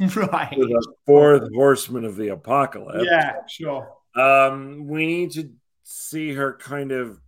[0.16, 0.54] right.
[0.54, 3.92] for the fourth horseman of the apocalypse Yeah, sure.
[4.14, 5.50] um, we need to
[5.82, 7.18] see her kind of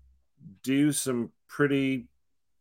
[0.63, 2.09] do some pretty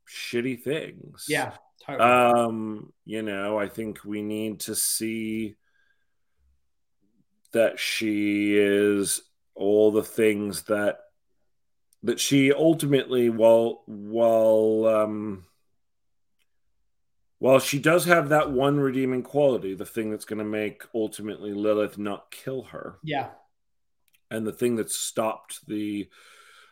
[0.07, 1.25] shitty things.
[1.29, 1.51] Yeah,
[1.85, 2.09] totally.
[2.09, 5.55] Um, you know, I think we need to see
[7.51, 9.21] that she is
[9.59, 11.01] all the things that
[12.03, 15.45] that she ultimately while while um
[17.41, 21.53] Well, she does have that one redeeming quality, the thing that's going to make ultimately
[21.53, 23.29] Lilith not kill her, Yeah.
[24.31, 26.09] and the thing that stopped the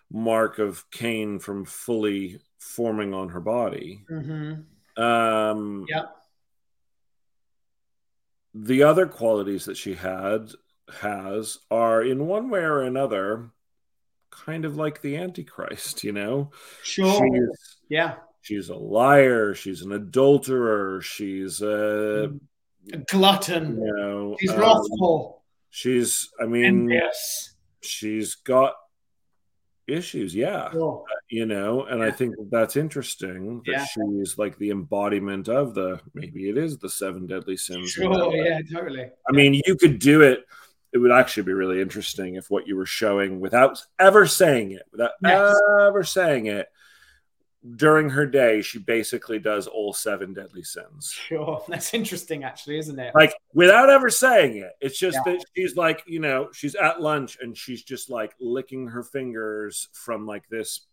[0.09, 4.05] mark of Cain from fully forming on her body.
[4.09, 5.01] Mm-hmm.
[5.01, 6.05] Um, Yeah.
[8.53, 10.51] the other qualities that she had
[11.01, 13.49] has are in one way or another
[14.29, 16.51] kind of like the antichrist you know
[16.83, 17.21] Sure.
[17.21, 18.15] she's, Yeah.
[18.41, 22.31] she's a liar she's an adulterer she's a
[22.93, 23.77] A glutton.
[23.81, 25.43] you know She's um, wrathful.
[25.69, 28.73] she's i mean yes she's got
[29.87, 31.03] issues yeah Sure.
[31.29, 33.85] you know and i think that that's interesting that Yeah.
[33.85, 38.35] she's like the embodiment of the maybe it is the seven deadly sins Sure.
[38.35, 38.59] Yeah.
[38.73, 39.09] Totally.
[39.27, 40.45] I mean, you could do it.
[40.93, 44.83] It would actually be really interesting if what you were showing without ever saying it,
[44.91, 45.55] without Yes.
[45.81, 46.67] ever saying it,
[47.75, 51.11] during her day, she basically does all seven deadly sins.
[51.11, 51.63] Sure.
[51.67, 53.13] That's interesting, actually, isn't it?
[53.13, 54.71] Like without ever saying it.
[54.79, 55.33] It's just Yeah.
[55.33, 59.89] that she's like, you know, she's at lunch and she's just like licking her fingers
[59.91, 60.87] from like this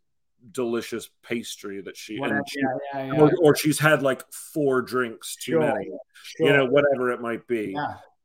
[0.50, 2.42] delicious pastry that she, Whatever.
[2.48, 2.61] she
[2.92, 3.04] yeah.
[3.12, 3.20] Yeah.
[3.20, 5.61] or, or she's had like four drinks too Sure.
[5.61, 5.90] many,
[6.24, 6.46] Sure.
[6.48, 7.76] you know, whatever it might be.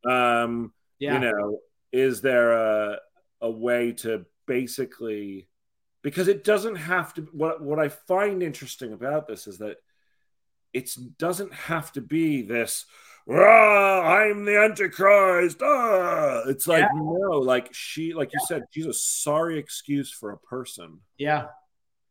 [0.05, 1.13] Um, Yeah.
[1.13, 1.59] you know
[1.91, 2.99] is there a
[3.41, 5.47] a way to basically
[6.01, 9.77] because it doesn't have to what what i find interesting about this is that
[10.73, 12.85] it doesn't have to be this
[13.29, 16.43] "Ah, i'm the antichrist ah.
[16.47, 16.89] it's like Yeah.
[16.93, 21.47] no like she like you said she's a sorry excuse for a person yeah.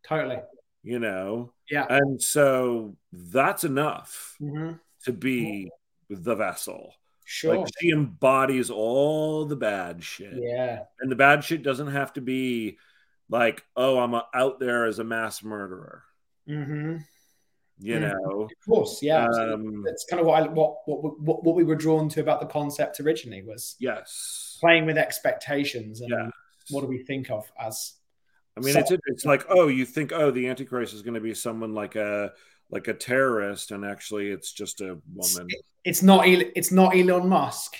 [0.06, 0.38] Totally.
[0.82, 1.86] you know Yeah.
[1.90, 4.72] and so that's enough hmm
[5.04, 5.70] to be
[6.10, 6.92] the vessel
[7.30, 7.58] Sure.
[7.58, 10.84] like she embodies all the bad shit yeah.
[11.00, 12.78] and the bad shit doesn't have to be
[13.28, 16.04] like oh i'm a, out there as a mass murderer
[16.48, 16.96] Mm-hmm.
[17.80, 18.00] you Mm.
[18.00, 19.02] know Of course.
[19.02, 19.26] Yeah.
[19.28, 22.40] um That's kind of what I what, what what what we were drawn to about
[22.40, 26.30] the concept originally was yes playing with expectations and Yeah.
[26.70, 27.92] what do we think of as
[28.56, 31.20] i mean So- it's it's like oh you think oh the antichrist is going to
[31.20, 32.32] be someone like a
[32.70, 35.48] like a terrorist and actually it's just a woman
[35.84, 37.76] it's not it's not Elon Musk.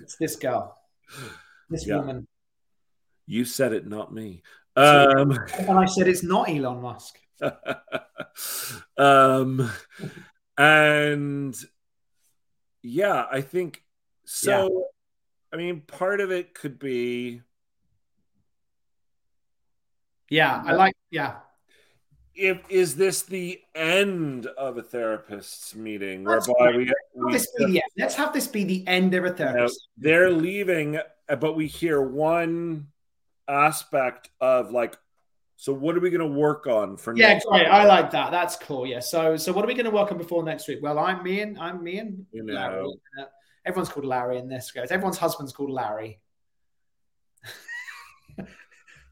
[0.00, 0.76] It's this girl,
[1.68, 1.98] this Yeah.
[1.98, 2.26] woman,
[3.26, 4.42] you said it not me
[4.76, 7.18] um and I said it's not Elon Musk.
[8.98, 9.70] um
[10.58, 11.56] and
[12.82, 13.82] yeah i think
[14.24, 14.86] so
[15.52, 17.40] i mean part of it could be
[20.30, 20.94] Yeah, I like.
[21.10, 21.36] Yeah,
[22.34, 27.46] if is this the end of a therapist's meeting That's whereby we, Have we this
[27.58, 29.88] be the, let's have this be the end of a you know, therapist.
[29.98, 32.86] they're leaving uh, but we hear one
[33.48, 34.96] aspect of like
[35.56, 37.22] so what are we going to work on for next week?
[37.22, 37.66] Yeah, next great.
[37.66, 38.30] I like that.
[38.30, 38.86] That's cool.
[38.86, 39.00] Yeah.
[39.00, 40.78] So, so what are we going to work on before next week?
[40.80, 42.94] Well, I'm me and I'm me and You know.
[43.20, 43.24] Uh,
[43.66, 44.90] Everyone's called Larry in this, guys.
[44.90, 46.18] Everyone's husband's called Larry.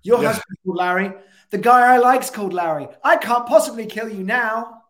[0.02, 0.28] Your Yeah.
[0.28, 1.12] husband's called Larry.
[1.50, 2.88] The guy I like's called Larry.
[3.02, 4.82] I can't possibly kill you now.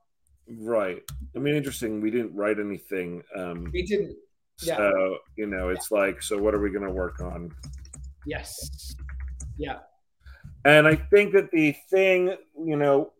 [0.60, 1.02] right
[1.36, 4.16] i mean interesting we didn't write anything um We didn't.
[4.62, 4.76] Yeah.
[4.78, 7.52] so you know it's like so what are we going to work on
[8.26, 8.94] Yes.
[9.56, 9.78] Yeah.
[10.64, 13.12] And I think that the thing, you know,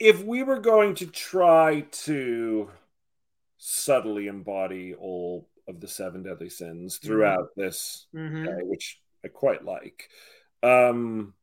[0.00, 2.70] if we were going to try to
[3.58, 9.64] subtly embody all of the seven deadly sins throughout this, hmm uh, which I quite
[9.64, 10.08] like,
[10.64, 11.34] um,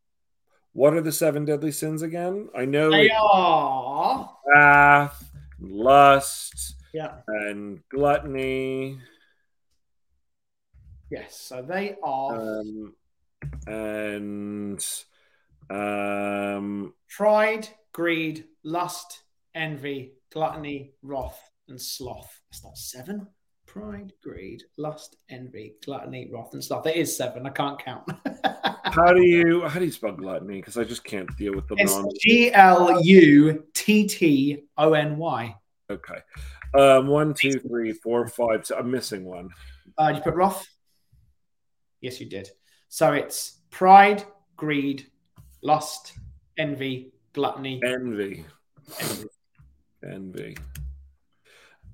[0.78, 2.50] what are the seven deadly sins again?
[2.56, 4.38] I know They are.
[4.46, 7.22] wrath, lust, Yeah.
[7.28, 9.00] and gluttony.
[11.10, 11.36] Yes.
[11.36, 12.96] So they are Um,
[13.66, 14.86] and
[15.72, 19.24] um, pride, greed, lust,
[19.56, 22.40] envy, gluttony, wrath, and sloth.
[22.52, 23.26] That's not seven.
[23.66, 26.86] Pride, greed, lust, envy, gluttony, wrath, and sloth.
[26.86, 27.48] It is seven.
[27.48, 28.08] I can't count.
[28.98, 30.60] how do you how do you spell gluttony?
[30.60, 31.96] Because I just can't deal with the it's.
[32.20, 35.56] G L U T T O N Y.
[35.90, 36.20] Okay,
[36.74, 38.66] um, one, two, three, four, five.
[38.66, 39.50] So I'm missing one.
[39.98, 40.68] Uh, you put Roth?
[42.02, 42.50] Yes, you did.
[42.90, 44.24] So it's pride,
[44.56, 45.08] greed,
[45.62, 46.14] lust,
[46.58, 48.46] envy, gluttony, Envy,
[49.00, 49.28] envy.
[50.04, 50.58] envy.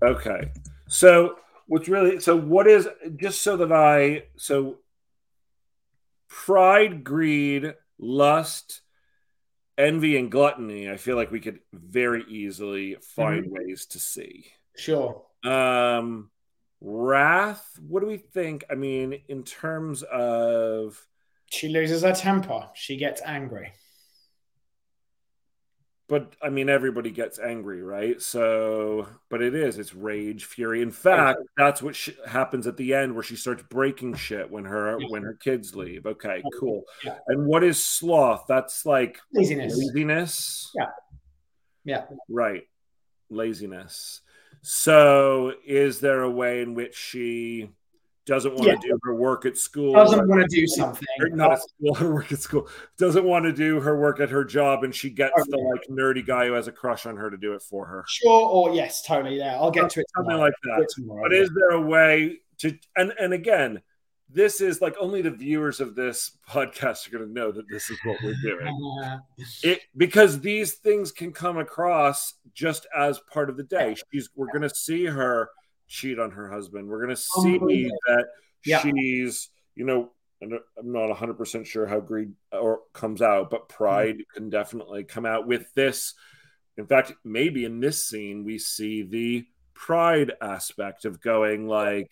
[0.04, 0.52] Okay,
[0.88, 1.38] so
[1.68, 4.80] what's really so what is just so that I so
[6.34, 8.82] pride, greed, lust,
[9.78, 10.90] envy, and gluttony.
[10.90, 14.48] I feel like we could very easily find ways to see.
[14.76, 15.24] Sure.
[15.44, 16.32] Um,
[16.82, 17.80] wrath.
[17.88, 18.66] What do we think?
[18.70, 21.00] I mean, in terms of
[21.52, 22.68] She loses her temper.
[22.74, 23.72] She gets angry.
[26.10, 28.22] But I mean, everybody gets angry, right?
[28.22, 30.82] So, but it is, it's rage, fury.
[30.82, 34.66] In fact, that's what sh- happens at the end where she starts breaking shit when
[34.66, 35.08] her Yeah.
[35.10, 36.06] when her kids leave.
[36.06, 36.84] Okay, cool.
[37.04, 37.18] Yeah.
[37.28, 38.46] And what is sloth?
[38.48, 39.78] That's like Laziness.
[39.78, 40.72] laziness.
[40.76, 40.86] Yeah.
[41.86, 42.06] Yeah.
[42.30, 42.64] Right.
[43.30, 44.22] Laziness.
[44.62, 47.70] So, is there a way in which she
[48.26, 48.76] doesn't want Yeah.
[48.76, 49.94] to do her work at school?
[49.94, 51.06] Doesn't want to do something.
[51.32, 52.68] not at school, her work at school.
[52.98, 56.26] Doesn't want to do her work at her job, and she gets the like nerdy
[56.26, 58.04] guy who has a crush on her to do it for her.
[58.08, 59.38] Sure, or yes, totally.
[59.38, 60.06] Yeah, I'll get to it.
[60.16, 60.46] Something tomorrow.
[60.46, 60.88] like that.
[60.96, 63.82] tomorrow, But is there a way to and and again,
[64.30, 67.90] this is like only the viewers of this podcast are going to know that this
[67.90, 69.20] is what we're doing.
[69.64, 73.96] It because these things can come across just as part of the day.
[74.12, 75.50] She's we're going to see her
[75.94, 76.90] cheat on her husband.
[76.90, 77.98] We're going to see Unbelievable.
[78.08, 78.26] that
[78.66, 78.82] Yeah.
[78.82, 84.18] she's you know and I'm not 100% sure how greed or comes out, but pride
[84.36, 86.16] can definitely come out with this.
[86.76, 92.12] In fact, maybe in this scene we see the pride aspect of going like,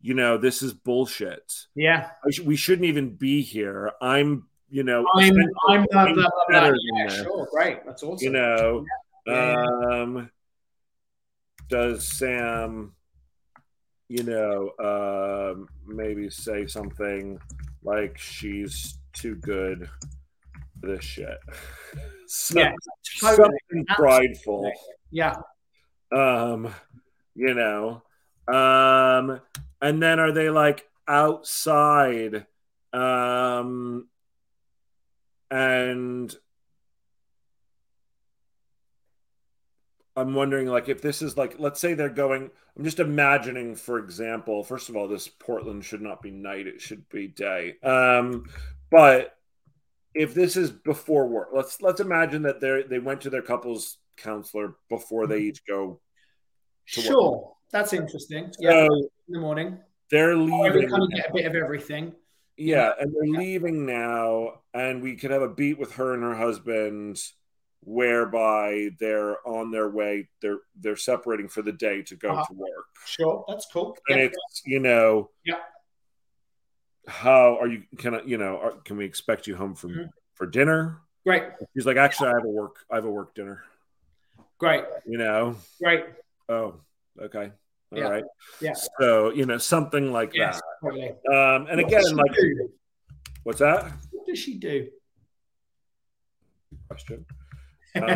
[0.00, 1.52] you know, this is bullshit.
[1.74, 3.90] yeah, sh- we shouldn't even be here.
[4.00, 5.34] I'm, you know, I'm.
[5.34, 6.30] I'm blah, I'm blah, blah, blah.
[6.50, 7.84] better than Yeah, sure, great.
[7.86, 8.24] That's awesome.
[8.24, 8.84] you know,
[9.26, 9.64] Yeah.
[9.90, 10.30] um,
[11.68, 12.93] does Sam,
[14.08, 17.38] you know, um, maybe say something
[17.82, 19.88] like she's too good
[20.80, 21.38] for this shit?
[22.26, 22.72] So- Yeah,
[23.20, 23.48] totally.
[23.70, 24.72] something prideful.
[25.10, 25.36] Yeah,
[26.10, 26.74] um
[27.34, 28.02] you know
[28.48, 29.40] um
[29.80, 32.46] and then are they like outside
[32.92, 34.08] um
[35.50, 36.34] and
[40.16, 43.98] i'm wondering like if this is like let's say they're going i'm just imagining for
[43.98, 48.44] example first of all this portland should not be night it should be day um
[48.90, 49.36] but
[50.14, 53.98] if this is before work let's let's imagine that they they went to their couples
[54.16, 56.00] counselor before they each go
[56.86, 57.06] to work.
[57.06, 57.50] sure.
[57.72, 58.52] That's interesting.
[58.60, 59.78] Yeah, so in the morning.
[60.10, 62.12] they're leaving kind of get a bit of everything.
[62.56, 66.36] yeah and they're leaving now and we could have a beat with her and her
[66.36, 67.20] husband
[67.84, 72.44] whereby they're on their way they're they're separating for the day to go Uh-huh.
[72.48, 73.96] to work Sure, that's cool.
[74.08, 74.24] and Yeah.
[74.26, 75.60] it's you know Yeah.
[77.06, 80.10] how are you can I, you know are, can we expect you home from Mhm.
[80.34, 81.42] for dinner Great,
[81.74, 83.64] he's like actually i have a work i have a work dinner
[84.58, 86.04] great, you know great.
[86.48, 86.80] oh
[87.20, 87.52] okay
[87.92, 88.24] all right.
[88.60, 88.72] Yeah.
[88.98, 91.12] so you know something like Yes, totally.
[91.24, 92.72] that um and What again like do?
[93.44, 94.88] what's that what does she do?
[96.88, 97.24] question
[97.96, 98.08] um,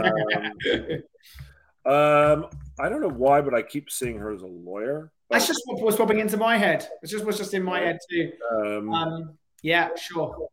[1.87, 2.47] um
[2.79, 5.83] i don't know why but i keep seeing her as a lawyer That's just what
[5.83, 6.89] was popping into my head.
[7.03, 8.33] It just was just in my head too.
[8.53, 10.49] um Um, yeah, sure.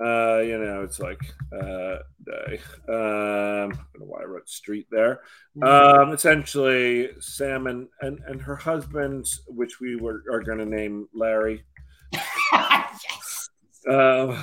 [0.00, 1.20] uh you know it's like
[1.52, 5.20] uh day um i don't know why i wrote street there
[5.62, 11.08] um essentially sam and and, and her husband which we were are going to name
[11.14, 11.64] larry
[12.52, 13.50] yes.
[13.88, 14.36] um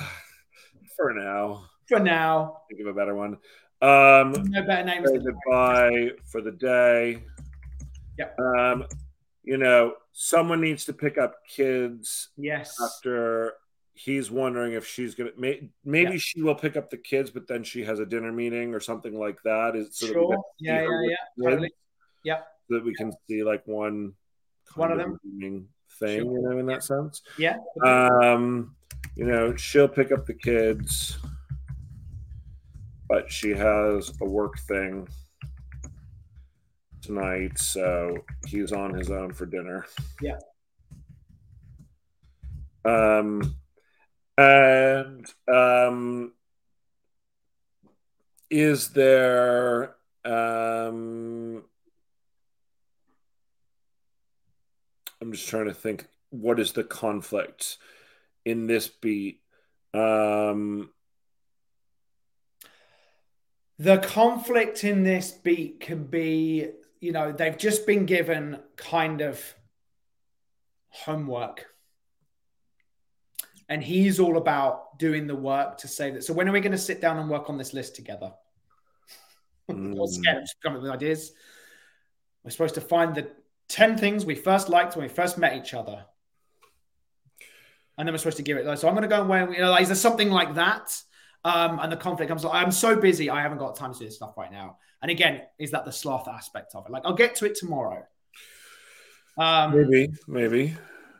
[0.96, 3.36] for now For now, think of a better one
[3.82, 5.10] um no better names.
[5.10, 7.22] goodbye for the day
[8.18, 8.30] Yeah.
[8.38, 8.84] um
[9.42, 12.74] you know someone needs to pick up kids yes.
[12.82, 13.52] after
[13.92, 16.18] he's wondering if she's gonna may, maybe Yeah.
[16.18, 19.18] she will pick up the kids but then she has a dinner meeting or something
[19.18, 20.36] like that is so that Sure.
[20.36, 21.44] to Yeah, yeah, yeah.
[21.50, 21.72] Totally.
[22.24, 22.38] Yeah.
[22.68, 24.14] so that we can see like one
[24.74, 25.18] One of them.
[25.30, 25.68] thing
[25.98, 26.08] Sure.
[26.08, 27.56] you know in that sense Yeah.
[27.84, 28.74] um
[29.16, 31.18] you know she'll pick up the kids
[33.08, 35.08] but she has a work thing
[37.02, 39.86] tonight so he's on his own for dinner
[40.20, 40.38] Yeah.
[42.84, 43.54] um
[44.38, 46.32] and um
[48.50, 49.94] is there
[50.24, 51.62] um
[55.20, 57.78] i'm just trying to think what is the conflict
[58.44, 59.40] in this beat
[59.94, 60.90] um
[63.78, 66.68] The conflict in this beat can be,
[67.00, 69.42] you know, they've just been given kind of
[70.88, 71.66] homework.
[73.68, 76.24] And he's all about doing the work to say that.
[76.24, 78.32] So when are we going to sit down and work on this list together?
[79.68, 79.98] Mm.
[79.98, 81.32] Or scared of coming up with ideas.
[82.44, 83.28] We're supposed to find the
[83.68, 86.04] 10 things we first liked when we first met each other.
[87.98, 88.78] And then we're supposed to give it.
[88.78, 89.40] So I'm going to go away.
[89.40, 91.02] You know, like, is there something like that?
[91.46, 92.44] Um, and the conflict comes.
[92.44, 93.30] I'm so busy.
[93.30, 94.78] I haven't got time to do this stuff right now.
[95.00, 96.90] And again, is that the sloth aspect of it?
[96.90, 98.02] Like, I'll get to it tomorrow.
[99.38, 100.74] Um, maybe maybe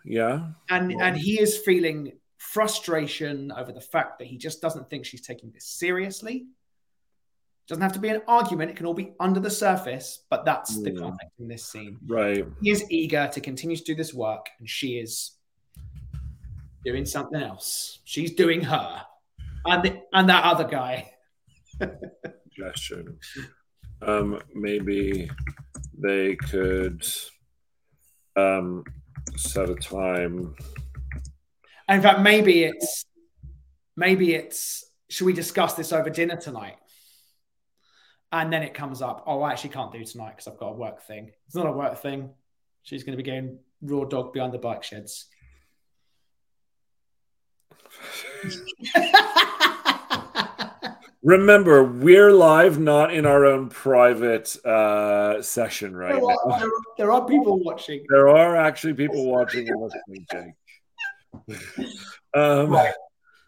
[0.05, 5.05] yeah and and he is feeling frustration over the fact that he just doesn't think
[5.05, 6.47] she's taking this seriously
[7.69, 8.71] doesn't have to be an argument.
[8.71, 10.99] It can all be under the surface, but that's the Mm.
[11.01, 11.99] conflict in this scene.
[12.07, 12.47] Right.
[12.63, 15.33] He is eager to continue to do this work, and she is
[16.85, 17.99] doing something else.
[18.05, 19.05] She's doing her,
[19.69, 21.11] and the, and that other guy.
[22.55, 23.19] Suggestion.
[24.03, 25.31] Um, maybe
[25.99, 27.07] they could
[28.37, 28.85] um
[29.37, 30.55] set a time.
[31.89, 33.05] And in fact, maybe it's
[33.97, 36.77] maybe it's should we discuss this over dinner tonight?
[38.33, 40.77] And then it comes up, oh, I actually can't do tonight because I've got a
[40.77, 41.31] work thing.
[41.47, 42.31] It's not a work thing.
[42.83, 45.27] She's going to be going raw dog behind the bike sheds.
[51.23, 56.27] Remember, we're live, not in our own private uh session right there, now.
[56.29, 58.05] are, there, are, there are people watching.
[58.09, 60.55] There are actually people watching and listening, Jake.
[62.35, 62.95] Um, Right.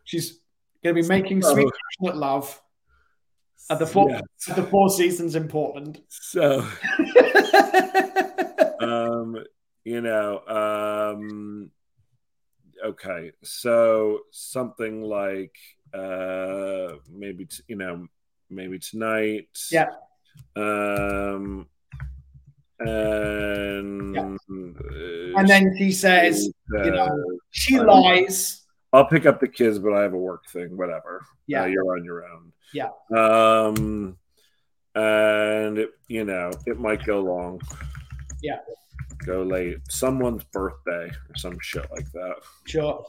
[0.05, 0.41] She's
[0.83, 1.69] going to be making So- sweet
[2.01, 2.61] passionate love
[3.71, 4.23] at the four, yes.
[4.49, 6.01] at the Four Seasons in Portland.
[6.09, 6.67] So,
[8.81, 9.45] um,
[9.85, 10.41] you know,
[11.17, 11.71] um,
[12.85, 15.57] okay, so something like
[15.95, 18.07] uh, maybe t- you know,
[18.51, 19.49] maybe tonight.
[19.70, 19.89] Yeah.
[20.57, 21.66] Um,
[22.81, 24.37] and Yeah.
[24.51, 27.09] uh, and then she says, uh, you know,
[27.51, 28.64] she um, lies.
[28.93, 30.76] I'll pick up the kids, but I have a work thing.
[30.76, 31.24] Whatever.
[31.47, 31.62] Yeah.
[31.62, 32.53] Uh, you're on your own.
[32.72, 32.91] Yeah.
[33.14, 34.16] Um,
[34.95, 37.61] and it, you know, it might go long.
[38.43, 38.59] Yeah.
[39.29, 39.76] Go late.
[39.91, 42.37] Someone's birthday or some shit like that.
[42.66, 43.05] Sure.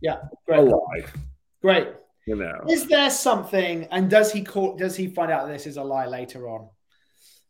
[0.00, 0.18] Yeah,
[0.48, 1.04] A lie.
[1.60, 1.88] Great.
[2.24, 2.60] You know.
[2.68, 6.06] Is there something, and does he call, does he find out this is a lie
[6.06, 6.68] later on?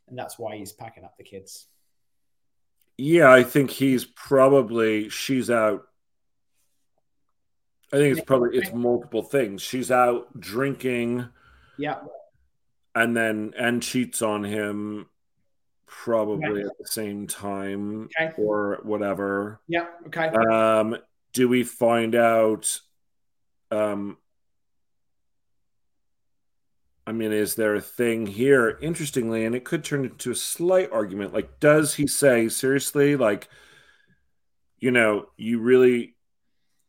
[0.09, 1.67] And that's why he's packing up the kids.
[2.97, 5.83] Yeah, I think he's probably she's out.
[7.93, 9.61] I think it's probably it's multiple things.
[9.61, 11.29] She's out drinking
[11.77, 12.01] Yeah.
[12.95, 15.07] and then and cheats on him
[15.87, 16.67] probably Right.
[16.67, 18.33] at the same time Okay.
[18.39, 19.61] or whatever.
[19.69, 19.89] Yeah.
[20.07, 20.29] Okay.
[20.29, 20.97] Um,
[21.33, 22.81] do we find out?
[23.71, 24.19] Um,
[27.07, 28.79] I mean, is there a thing here?
[28.81, 31.33] Interestingly, and it could turn into a slight argument.
[31.35, 33.17] Like, does he say seriously?
[33.17, 33.49] Like,
[34.79, 36.17] you know, you really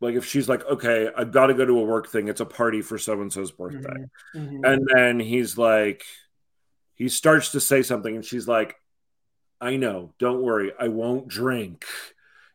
[0.02, 2.28] like if she's like, okay, I've got to go to a work thing.
[2.28, 4.60] It's a party for so and so's birthday, Mhm.
[4.66, 6.04] and then he's like,
[6.96, 8.76] he starts to say something, and she's like,
[9.64, 11.86] I know, don't worry, I won't drink.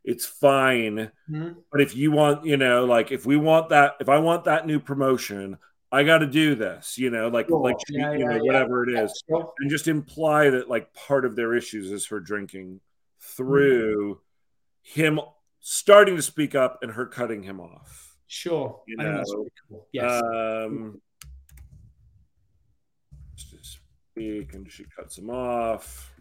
[0.05, 1.11] It's fine.
[1.31, 1.57] Mhm.
[1.73, 4.67] But if you want, you know, like if we want that, if I want that
[4.67, 5.59] new promotion,
[5.91, 7.61] I got to do this, you know, like Sure.
[7.63, 8.43] like she- Yeah, you yeah, know yeah.
[8.43, 12.81] whatever it is, and just imply that like part of their issues is her drinking
[13.21, 14.21] through
[14.83, 15.19] him
[15.61, 18.19] starting to speak up and her cutting him off.
[18.27, 18.83] Sure.
[18.87, 19.89] You I think that's know, cool.
[19.93, 20.23] Yes.
[20.23, 21.01] Um,
[23.51, 26.13] to speak and she cuts him off.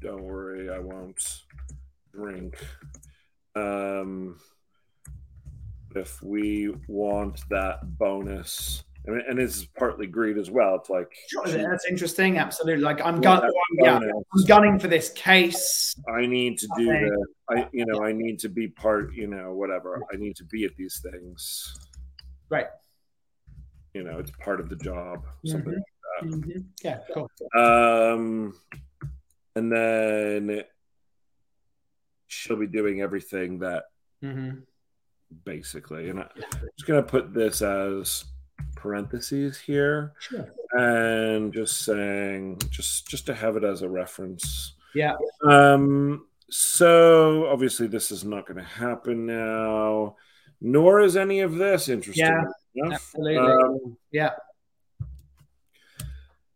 [0.00, 1.22] Don't worry, I won't
[2.12, 2.56] drink.
[3.54, 4.38] Um,
[5.96, 10.76] if we want that bonus, I mean, and it's partly greed as well.
[10.76, 12.38] It's like Sure, that's interesting.
[12.38, 12.82] Absolutely.
[12.84, 13.52] Like I'm gun- that
[13.82, 13.96] yeah.
[13.96, 15.96] I'm gunning for this case.
[16.14, 17.04] I need to do Okay.
[17.08, 20.02] the, I you know, I need to be part, you know, whatever.
[20.12, 21.76] I need to be at these things.
[22.50, 22.66] Right.
[23.94, 25.24] You know, it's part of the job.
[25.44, 25.82] Something
[26.22, 26.64] Mhm.
[26.84, 27.00] Yeah.
[27.14, 27.30] Cool.
[27.56, 28.54] Um,
[29.60, 30.64] and then
[32.26, 33.84] she'll be doing everything that
[34.22, 34.50] hmm
[35.44, 36.28] basically, and I'm
[36.76, 38.24] just gonna put this as
[38.74, 40.48] parentheses here Sure.
[40.72, 44.74] and just saying just just to have it as a reference.
[44.94, 45.14] Yeah.
[45.46, 46.26] Um.
[46.50, 50.16] So obviously this is not going to happen now,
[50.60, 52.26] nor is any of this interesting.
[52.26, 52.42] Yeah,
[52.86, 52.94] enough.
[52.94, 53.36] absolutely.
[53.36, 54.32] Um, Yeah.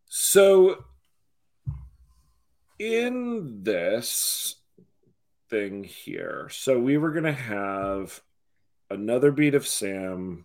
[0.06, 0.84] So,
[2.78, 4.56] in this
[5.50, 8.20] thing here, so we were going to have
[8.90, 10.44] another beat of Sam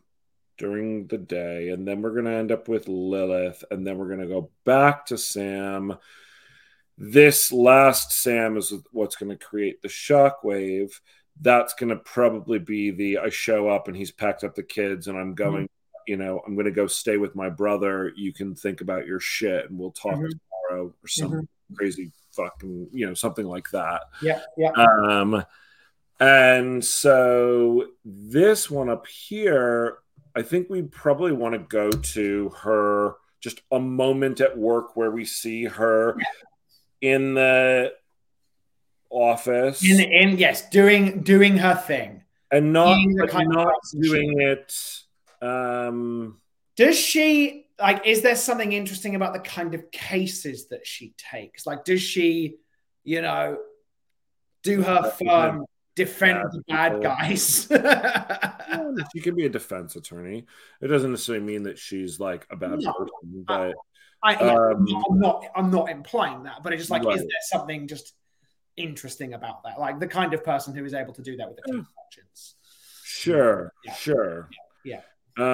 [0.58, 4.08] during the day, and then we're going to end up with Lilith, and then we're
[4.08, 5.98] going to go back to Sam.
[6.98, 10.92] This last Sam is what's going to create the shockwave.
[11.42, 15.08] That's going to probably be the I show up and he's packed up the kids,
[15.08, 15.70] and I'm going
[16.08, 18.12] you know, I'm going to go stay with my brother.
[18.16, 20.32] You can think about your shit and we'll talk Mhm.
[20.70, 24.04] tomorrow or some crazy fucking, you know, something like that.
[24.22, 24.42] Yeah.
[24.58, 24.72] Yeah.
[24.72, 25.44] Um,
[26.20, 30.00] and so this one up here,
[30.36, 35.12] I think we probably want to go to her just a moment at work where
[35.12, 36.18] we see her
[37.02, 37.94] in the
[39.10, 42.24] office In, in yes, doing doing her thing.
[42.52, 44.76] and not being the but kind of not doing it
[45.42, 46.40] Um,
[46.76, 48.06] Does she like?
[48.06, 51.66] Is there something interesting about the kind of cases that she takes?
[51.66, 52.56] Like, does she,
[53.04, 53.58] you know,
[54.64, 55.66] do her firm
[55.96, 57.68] defend the bad guys?
[59.14, 60.46] she can be a defense attorney.
[60.82, 62.94] It doesn't necessarily mean that she's like a bad No.
[62.94, 63.74] person, but
[64.22, 65.46] I, yeah, Um, I'm not.
[65.56, 67.16] I'm not implying that, but it's just like, Right.
[67.16, 68.14] is there something just
[68.76, 69.80] interesting about that?
[69.80, 72.56] Like the kind of person who is able to do that with a conscience.
[73.04, 73.94] sure, Yeah.
[73.94, 74.50] sure,
[74.84, 75.02] Yeah.
[75.38, 75.46] Um,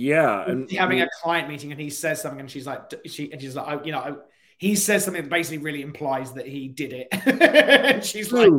[0.00, 3.40] yeah, and having a client meeting and he says something and she's like she and
[3.40, 4.12] she's like oh, you know I,
[4.58, 8.50] he says something that basically really implies that he did it and she's like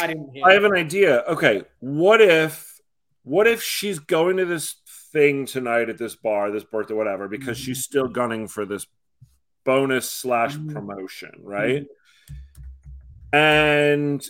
[0.00, 1.22] i didn't hear I have an idea.
[1.28, 2.80] Okay, what if
[3.22, 4.76] what if she's going to this
[5.12, 7.64] thing tonight at this bar, this birthday, whatever, because Mhm.
[7.64, 8.86] she's still gunning for this
[9.64, 10.72] bonus slash Mhm.
[10.72, 11.86] promotion, right?
[13.32, 14.24] And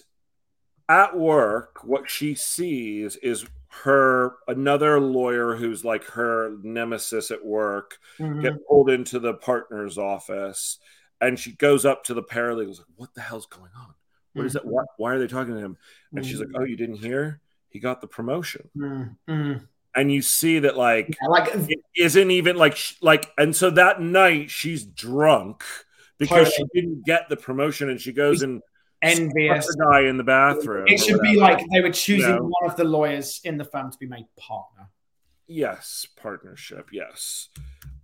[0.88, 7.98] at work, what she sees is her another lawyer who's like her nemesis at work
[8.18, 8.42] Mhm.
[8.42, 10.78] get pulled into the partner's office
[11.20, 13.94] and she goes up to the paralegals like what the hell's going on?
[14.32, 14.64] What is that?
[14.66, 15.76] Why, why are they talking to him?
[16.14, 17.40] And she's like oh you didn't hear?
[17.68, 18.68] He got the promotion.
[18.76, 19.16] Mhm.
[19.28, 19.68] Mhm.
[19.94, 24.00] and you see that like Yeah, like it isn't even like like and so that
[24.00, 25.62] night she's drunk
[26.18, 28.62] because she didn't get the promotion and she goes and
[29.02, 32.42] envious the guy in the bathroom it or should be like they were choosing No.
[32.60, 34.88] one of the lawyers in the firm to be made partner
[35.46, 37.48] yes partnership yes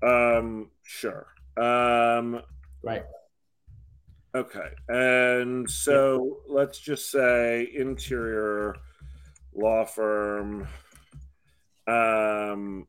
[0.03, 1.27] um sure
[1.57, 2.41] um
[2.83, 3.05] right
[4.35, 4.69] Okay.
[4.91, 8.77] And so let's just say interior
[9.55, 10.69] law firm
[11.87, 12.87] um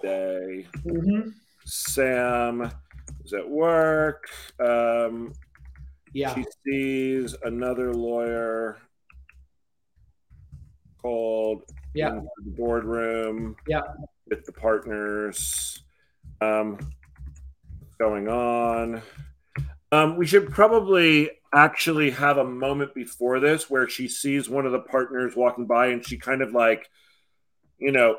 [0.00, 1.28] day Mm-hmm.
[1.66, 2.72] Sam
[3.22, 4.30] is at work.
[4.58, 5.34] Um
[6.12, 8.78] yeah she sees another lawyer
[11.00, 11.62] called
[11.94, 13.82] yeah into the boardroom Yeah.
[14.28, 15.82] with the partners
[16.40, 16.78] um
[17.98, 19.02] going on
[19.90, 24.72] um we should probably actually have a moment before this where she sees one of
[24.72, 26.88] the partners walking by and she kind of like
[27.78, 28.16] you know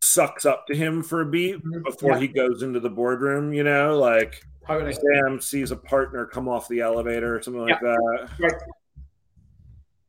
[0.00, 1.84] sucks up to him for a beat Mhm.
[1.84, 2.18] before Yeah.
[2.20, 6.80] he goes into the boardroom you know like Sam sees a partner come off the
[6.80, 8.28] elevator or something like that.
[8.38, 8.52] Right.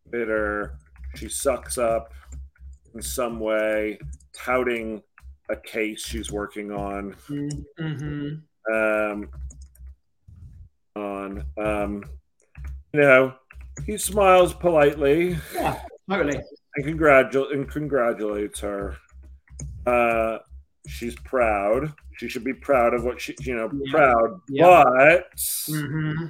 [0.10, 0.78] Bitter.
[1.16, 2.14] She sucks up
[2.94, 4.00] in some way,
[4.34, 5.02] touting
[5.50, 7.16] a case she's working on.
[7.30, 8.36] mm-hmm.
[8.72, 9.30] Um,
[10.96, 12.04] on um,
[12.94, 13.34] you know,
[13.86, 15.80] he smiles politely yeah
[16.10, 16.40] totally
[16.76, 18.98] and congratulates and congratulates her.
[19.86, 20.40] Uh,
[20.88, 21.94] she's proud.
[22.20, 23.92] She should be proud of what she, you know, Yeah.
[23.92, 24.42] proud.
[24.50, 24.84] Yeah.
[24.84, 26.26] But mm-hmm.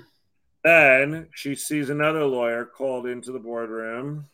[0.64, 4.26] Then she sees another lawyer called into the boardroom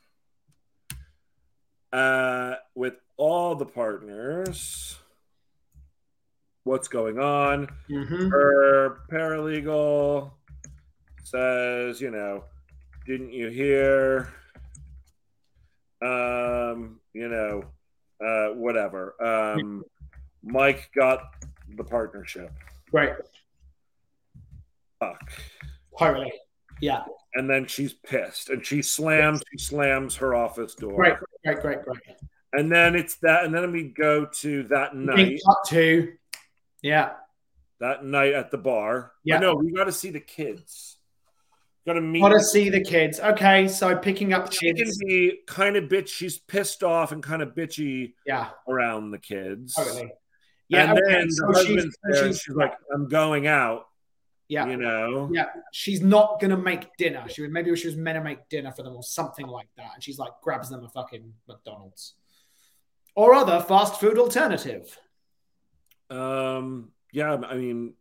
[1.94, 4.98] uh, with all the partners.
[6.66, 7.68] What's going on?
[7.90, 8.30] Mm-hmm.
[8.32, 10.32] Her paralegal
[11.24, 12.44] says, you know,
[13.06, 14.34] didn't you hear?
[16.02, 17.64] Um, you know,
[18.20, 19.16] uh, whatever.
[19.24, 19.86] Um,
[20.46, 21.22] Mike got
[21.76, 22.52] the partnership.
[22.92, 23.14] Right.
[25.00, 25.32] Fuck.
[26.00, 26.32] Totally.
[26.82, 27.04] Yeah.
[27.36, 31.16] and then she's pissed and she slams she slams her office door Great.
[31.46, 31.62] Great.
[31.62, 31.82] Great.
[31.84, 32.00] Great.
[32.52, 36.12] and then it's that and then we go to that night to.
[36.82, 37.12] Yeah.
[37.80, 39.38] that night at the bar Yeah.
[39.38, 40.98] But no we got to see the kids
[41.88, 43.20] got to meet Want to see the kids?
[43.22, 44.98] Okay, so picking up she can kids.
[44.98, 48.50] be kind of bitch she's pissed off and kind of bitchy Yeah.
[48.68, 50.12] around the kids Totally.
[50.70, 50.90] Yeah.
[50.92, 53.88] and okay, then so the she's- husband's there she's- she's like i'm going out
[54.48, 54.68] yeah.
[54.68, 57.24] you know Yeah, she's not gonna make dinner.
[57.28, 59.92] She was maybe she was meant to make dinner for them or something like that,
[59.96, 62.14] and she's like grabs them a fucking McDonald's
[63.16, 65.00] or other fast food alternative.
[66.12, 67.96] Um, yeah, I mean,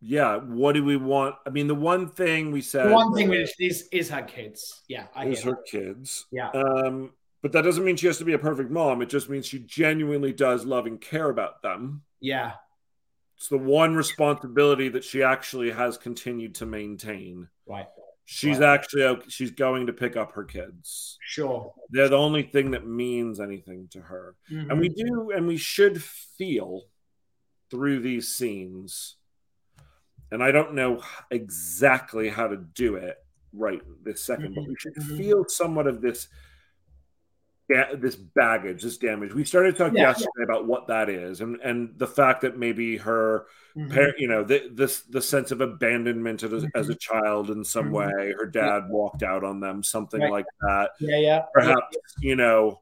[0.00, 0.36] yeah.
[0.36, 1.34] What do we want?
[1.46, 4.80] I mean, the one thing we said The one thing which is is her kids.
[4.88, 6.26] Yeah, I is her kids.
[6.32, 6.48] Yeah.
[6.50, 7.12] Um,
[7.42, 9.02] but that doesn't mean she has to be a perfect mom.
[9.02, 12.02] It just means she genuinely does love and care about them.
[12.20, 12.54] Yeah,
[13.36, 17.48] It's the one responsibility that she actually has continued to maintain.
[17.66, 17.86] right.
[18.26, 18.68] She's Right.
[18.78, 21.18] actually she's going to pick up her kids.
[21.20, 21.74] Sure.
[21.88, 24.36] They're the only thing that means anything to her.
[24.48, 24.70] Mhm.
[24.70, 26.84] And we do, and we should feel
[27.70, 29.16] through these scenes.
[30.30, 33.18] And I don't know exactly how to do it
[33.52, 35.16] right this 2nd but we should Mhm.
[35.16, 36.28] feel somewhat of this
[37.72, 39.32] da- this baggage, this damage.
[39.34, 42.96] We started talking Yeah, yesterday about what that is, and and the fact that maybe
[42.98, 43.46] her
[43.76, 43.94] Mhm.
[43.94, 47.90] par- you know, the, this the sense of abandonment as, as a child in some
[47.90, 47.92] Mhm.
[47.92, 48.32] way.
[48.38, 50.30] Her dad walked out on them, something Right.
[50.30, 50.90] like that.
[51.00, 51.42] Yeah, yeah.
[51.54, 52.80] Perhaps you know,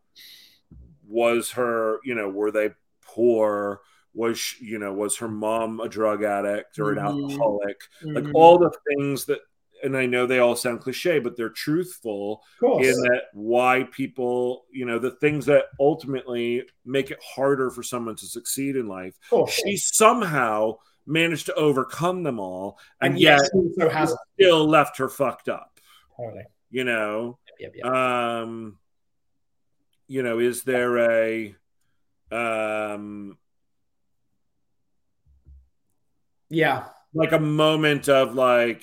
[1.06, 2.70] was her you know, were they
[3.02, 3.80] poor?
[4.14, 7.02] Was she, you know, was her mom a drug addict or an Mhm.
[7.04, 7.76] alcoholic?
[8.02, 8.32] Like Mhm.
[8.34, 9.40] all the things that,
[9.82, 14.84] and I know they all sound cliche, but they're truthful in that why people, you
[14.86, 19.14] know, the things that ultimately make it harder for someone to succeed in life
[19.48, 20.74] she somehow
[21.06, 23.40] managed to overcome them all and, and yet
[23.78, 25.80] yes, has still left her fucked up
[26.16, 26.44] totally.
[26.70, 27.94] you know Yep, yep, yep.
[27.94, 28.78] um
[30.06, 31.54] you know is there a
[32.30, 33.36] um
[36.50, 36.84] yeah.
[37.14, 38.82] like a moment of like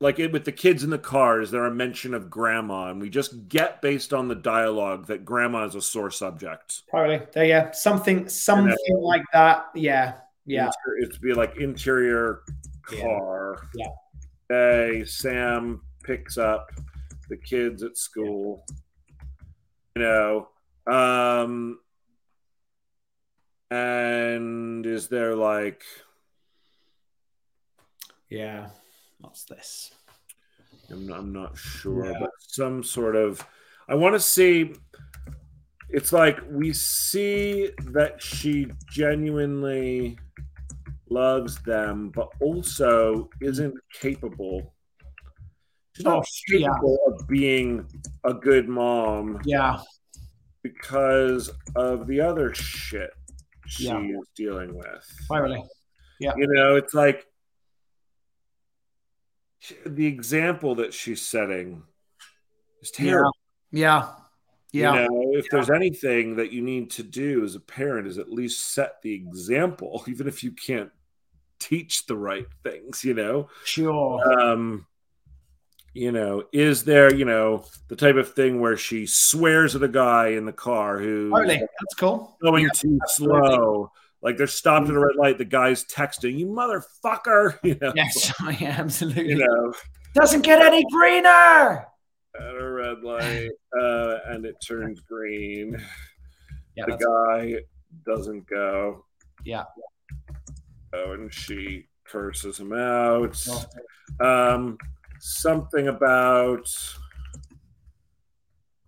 [0.00, 3.00] like it, with the kids in the car is there a mention of grandma and
[3.00, 7.20] we just get based on the dialogue that grandma is a sore subject Totally.
[7.32, 7.70] There, yeah.
[7.72, 9.66] Something, something like that.
[9.74, 10.14] Yeah.
[10.46, 10.70] Yeah.
[11.00, 12.40] It's be like interior
[12.92, 13.02] Yeah.
[13.02, 13.68] car.
[13.74, 13.88] Yeah.
[14.48, 16.70] Hey, Sam picks up
[17.28, 18.64] the kids at school.
[19.94, 20.48] You know,
[20.86, 21.78] um,
[23.70, 25.84] and is there like
[28.28, 28.70] Yeah.
[29.20, 29.92] What's this?
[30.90, 32.18] I'm not, I'm not sure, Yeah.
[32.20, 33.44] but some sort of
[33.88, 34.74] I want to see.
[35.88, 40.16] It's like we see that she genuinely
[41.08, 44.72] loves them, but also isn't capable.
[45.96, 46.68] She's not Oh, yeah.
[46.68, 47.84] capable of being
[48.22, 49.80] a good mom Yeah.
[50.62, 53.10] because of the other shit
[53.66, 54.00] she Yeah.
[54.00, 55.04] is dealing with.
[55.26, 55.64] Finally.
[56.20, 56.34] Yeah.
[56.36, 57.26] You know, it's like
[59.60, 61.84] she- the example that she's setting
[62.82, 63.30] is terrible.
[63.70, 64.08] Yeah.
[64.72, 65.02] Yeah.
[65.02, 68.30] You know, if there's anything that you need to do as a parent is at
[68.30, 70.90] least set the example, even if you can't
[71.58, 73.48] teach the right things, you know.
[73.64, 74.20] Sure.
[74.42, 74.86] Um
[75.92, 79.88] you know, is there, you know, the type of thing where she swears at a
[79.88, 81.56] guy in the car who totally.
[81.58, 82.36] that's cool.
[82.40, 83.48] going Yeah, too absolutely.
[83.48, 83.92] slow?
[84.22, 87.92] Like they're stopped at a red light, the guy's texting, you motherfucker, you know.
[87.96, 88.32] Yes.
[88.60, 89.30] Yeah, absolutely.
[89.30, 89.72] You know,
[90.14, 91.86] Doesn't get any greener.
[92.38, 93.50] at a red light,
[93.80, 95.76] uh, and it turns green.
[96.76, 96.84] Yeah.
[96.86, 97.62] the guy
[98.06, 99.04] doesn't go.
[99.44, 99.64] yeah.
[100.92, 103.36] Oh, and she curses him out.
[104.20, 104.76] Um,
[105.20, 106.66] something about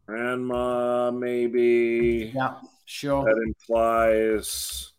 [0.06, 2.54] grandma, maybe Yeah.
[2.84, 3.24] Sure.
[3.24, 4.91] that implies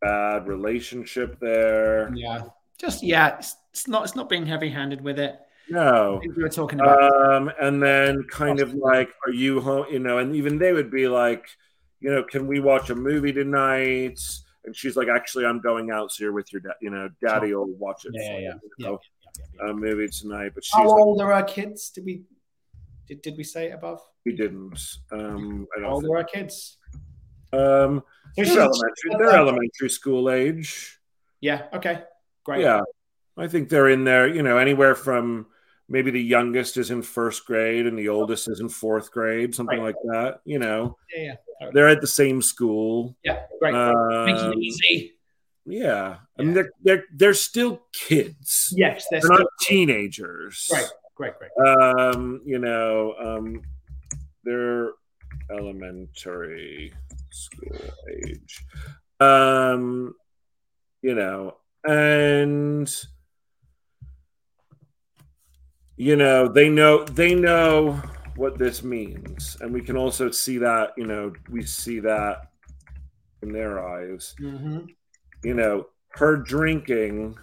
[0.00, 2.12] bad relationship there.
[2.14, 2.42] Yeah.
[2.78, 3.38] Just yeah.
[3.38, 4.04] It's, it's not.
[4.04, 5.38] It's not being heavy-handed with it.
[5.70, 6.20] No.
[6.24, 7.12] we were talking about.
[7.32, 9.86] Um, and then kind of like, are you home?
[9.90, 11.46] You know, and even they would be like,
[12.00, 14.18] you know, can we watch a movie tonight?
[14.64, 16.74] And she's like, actually, I'm going out, so you're with your dad.
[16.80, 18.12] You know, daddy will watch it.
[18.14, 18.22] yeah.
[18.22, 18.38] for Yeah.
[18.38, 18.54] you, Yeah.
[18.54, 19.70] you yeah, know, yeah, yeah, yeah.
[19.70, 21.90] A movie tonight, but she's How like, old are our kids?
[21.90, 22.22] Did we?
[23.06, 24.00] Did, did we say it above?
[24.26, 24.78] we didn't.
[25.10, 25.90] Um, I don't.
[25.90, 26.12] old Think.
[26.14, 26.76] are our kids?
[27.52, 28.04] Um, So
[28.36, 29.10] they're elementary.
[29.18, 30.98] They're elementary school age.
[31.40, 31.66] Yeah.
[31.72, 32.02] Okay.
[32.44, 32.60] Great.
[32.62, 32.80] Yeah,
[33.36, 34.26] I think they're in there.
[34.26, 35.46] You know, anywhere from
[35.88, 39.78] maybe the youngest is in first grade and the oldest is in fourth grade, something
[39.78, 39.94] Right.
[39.94, 40.40] like that.
[40.44, 41.34] You know, Yeah.
[41.60, 41.70] Yeah.
[41.72, 43.16] They're at the same school.
[43.24, 43.46] Yeah.
[43.60, 43.72] Great.
[43.72, 45.14] Makes Um, it easy.
[45.66, 48.72] yeah, I mean they're they're they're still kids.
[48.76, 49.06] Yes.
[49.10, 50.68] They're They're not teenagers.
[50.70, 50.86] great.
[51.16, 51.34] Great.
[51.38, 51.66] Great.
[51.66, 53.62] Um, you know, um,
[54.44, 54.92] they're
[55.50, 56.92] elementary
[57.30, 57.78] school
[58.24, 58.64] age.
[59.20, 60.14] Um,
[61.02, 61.56] you know,
[61.86, 62.92] and
[65.96, 68.00] you know, they know they know
[68.36, 70.92] what this means, and we can also see that.
[70.96, 72.50] You know, we see that
[73.42, 74.34] in their eyes.
[74.40, 74.80] Mm-hmm.
[75.42, 77.36] You know, her drinking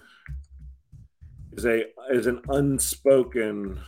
[1.54, 3.80] is a is an unspoken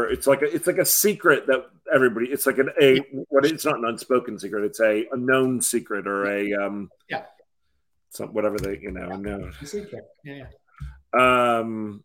[0.00, 3.64] it's like a it's like a secret that everybody it's like an a what it's
[3.64, 7.24] not an unspoken secret it's a, a known secret or a um Yeah.
[8.10, 10.04] some whatever they you know know Secret.
[10.24, 10.46] Yeah.
[11.16, 12.02] um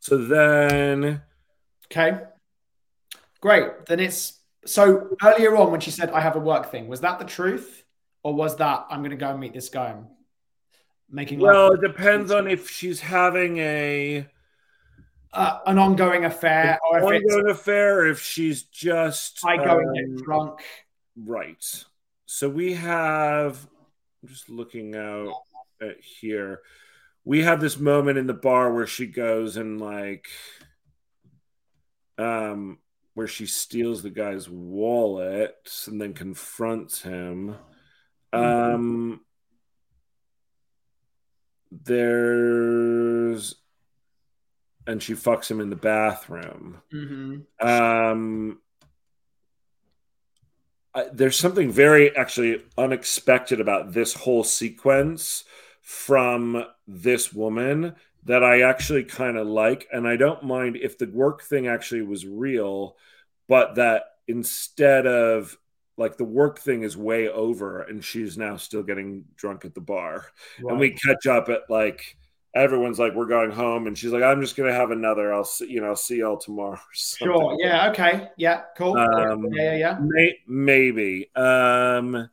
[0.00, 1.22] so then
[1.90, 2.18] Okay.
[3.42, 3.84] Great.
[3.86, 7.18] Then it's so earlier on when she said I have a work thing, was that
[7.18, 7.84] the truth?
[8.22, 10.06] Or was that I'm gonna go and meet this guy and
[11.10, 14.26] making well it depends on if she's having a
[15.32, 19.88] uh, an ongoing affair or if it's ongoing affair if she's just I go and
[19.88, 20.60] um, get drunk.
[21.16, 21.84] Right.
[22.26, 23.66] So we have,
[24.22, 25.34] I'm just looking out
[25.80, 26.60] at here.
[27.24, 30.28] we have this moment in the bar where she goes and like
[32.18, 32.78] um
[33.14, 37.56] where she steals the guy's wallet and then confronts him
[38.32, 39.20] um
[41.70, 43.54] there's
[44.86, 47.66] and she fucks him in the bathroom Mm-hmm.
[47.66, 48.58] um
[50.94, 55.44] I, there's something very actually unexpected about this whole sequence
[55.80, 59.88] from this woman that I actually kind of like.
[59.92, 62.96] And I don't mind if the work thing actually was real,
[63.48, 65.56] but that instead of
[65.96, 69.80] like the work thing is way over and she's now still getting drunk at the
[69.80, 70.26] bar.
[70.58, 72.16] And we catch up at like,
[72.54, 73.86] everyone's like, we're going home.
[73.86, 75.32] And she's like, I'm just going to have another.
[75.32, 76.78] I'll see, you know, see y'all tomorrow.
[76.92, 77.56] Sure.
[77.58, 77.90] Yeah.
[77.90, 78.28] Okay.
[78.36, 78.62] Yeah.
[78.76, 78.96] Cool.
[78.96, 79.62] Um, yeah.
[79.62, 79.76] Yeah.
[79.76, 79.98] Yeah.
[80.00, 81.34] May- maybe.
[81.34, 82.28] Um,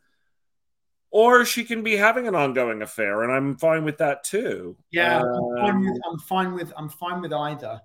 [1.11, 4.77] or she can be having an ongoing affair, and I'm fine with that too.
[4.91, 7.81] Yeah, I'm, fine Um, with, I'm fine with I'm fine with either.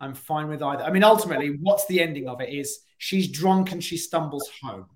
[0.00, 0.84] I'm fine with either.
[0.84, 4.86] I mean, ultimately, what's the ending of it is she's drunk and she stumbles home.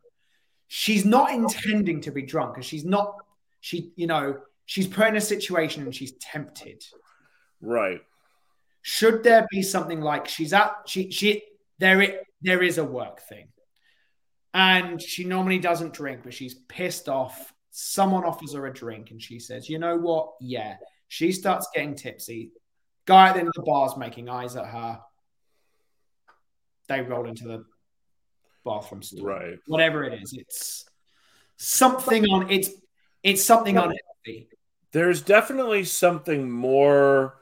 [0.69, 3.17] She's not intending to be drunk, and she's not.
[3.61, 6.85] She, you know, she's put in a situation and she's tempted.
[7.61, 8.01] right.
[8.83, 11.43] Should there be something like she's at she she
[11.81, 13.49] there it there is a work thing,
[14.55, 17.53] and she normally doesn't drink, but she's pissed off.
[17.71, 20.35] Someone offers her a drink, and she says, "You know what?
[20.41, 20.77] Yeah."
[21.09, 22.53] She starts getting tipsy.
[23.07, 25.01] Guy at the end of the bar's making eyes at her.
[26.89, 27.65] They roll into the
[28.65, 29.25] bathroom stall.
[29.25, 29.59] Right.
[29.67, 30.85] Whatever it is, it's
[31.57, 32.71] something on it's
[33.23, 34.49] it's something on unhealthy.
[34.93, 37.37] There's definitely something more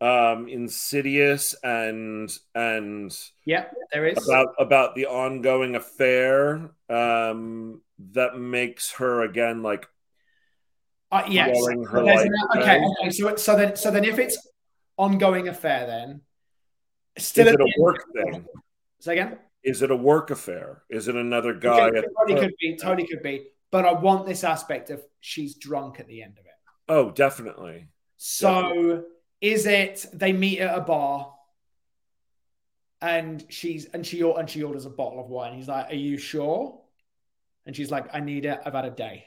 [0.00, 4.16] um, insidious and and Yeah, there is.
[4.28, 7.82] about about the ongoing affair um,
[8.12, 9.86] that makes her again like
[11.12, 11.56] Uh, yes.
[11.90, 12.80] Her light an- okay.
[13.00, 13.10] Okay.
[13.10, 14.38] So, so then, so then, if it's
[14.96, 16.20] ongoing affair, then
[17.16, 18.46] is still it a the end- work thing?
[19.00, 19.38] Say again.
[19.64, 20.82] Is it a work affair?
[20.88, 21.88] Is it another guy?
[21.88, 22.76] Okay, at- totally could be.
[22.76, 23.48] Totally could be.
[23.72, 26.52] But I want this aspect of she's drunk at the end of it.
[26.90, 27.88] Oh, definitely.
[28.18, 29.04] So
[29.40, 31.32] is it they meet at a bar
[33.00, 35.54] and she's and she and she orders a bottle of wine.
[35.54, 36.82] He's like, "Are you sure?"
[37.64, 38.60] And she's like, "I need it.
[38.66, 39.24] I've had a day."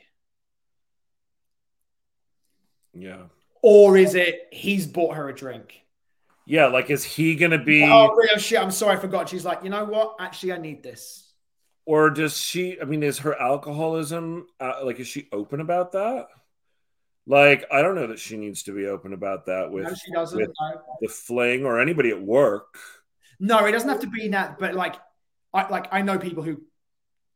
[2.93, 3.23] Yeah.
[3.61, 5.81] Or is it he's bought her a drink?
[6.45, 8.59] Yeah, like is he gonna be Oh, real shit.
[8.61, 9.29] I'm sorry, I forgot.
[9.29, 10.15] She's like, you know what?
[10.19, 11.33] Actually, I need this.
[11.85, 16.27] or does she i mean is her alcoholism uh, like is she open about that
[17.25, 20.11] like i don't know that she needs to be open about that with no, she
[20.11, 20.37] doesn't.
[20.37, 20.81] with no.
[21.01, 22.77] the fling or anybody at work
[23.39, 24.57] No, it doesn't have to be that.
[24.59, 24.95] But like,
[25.53, 26.61] I like I know people who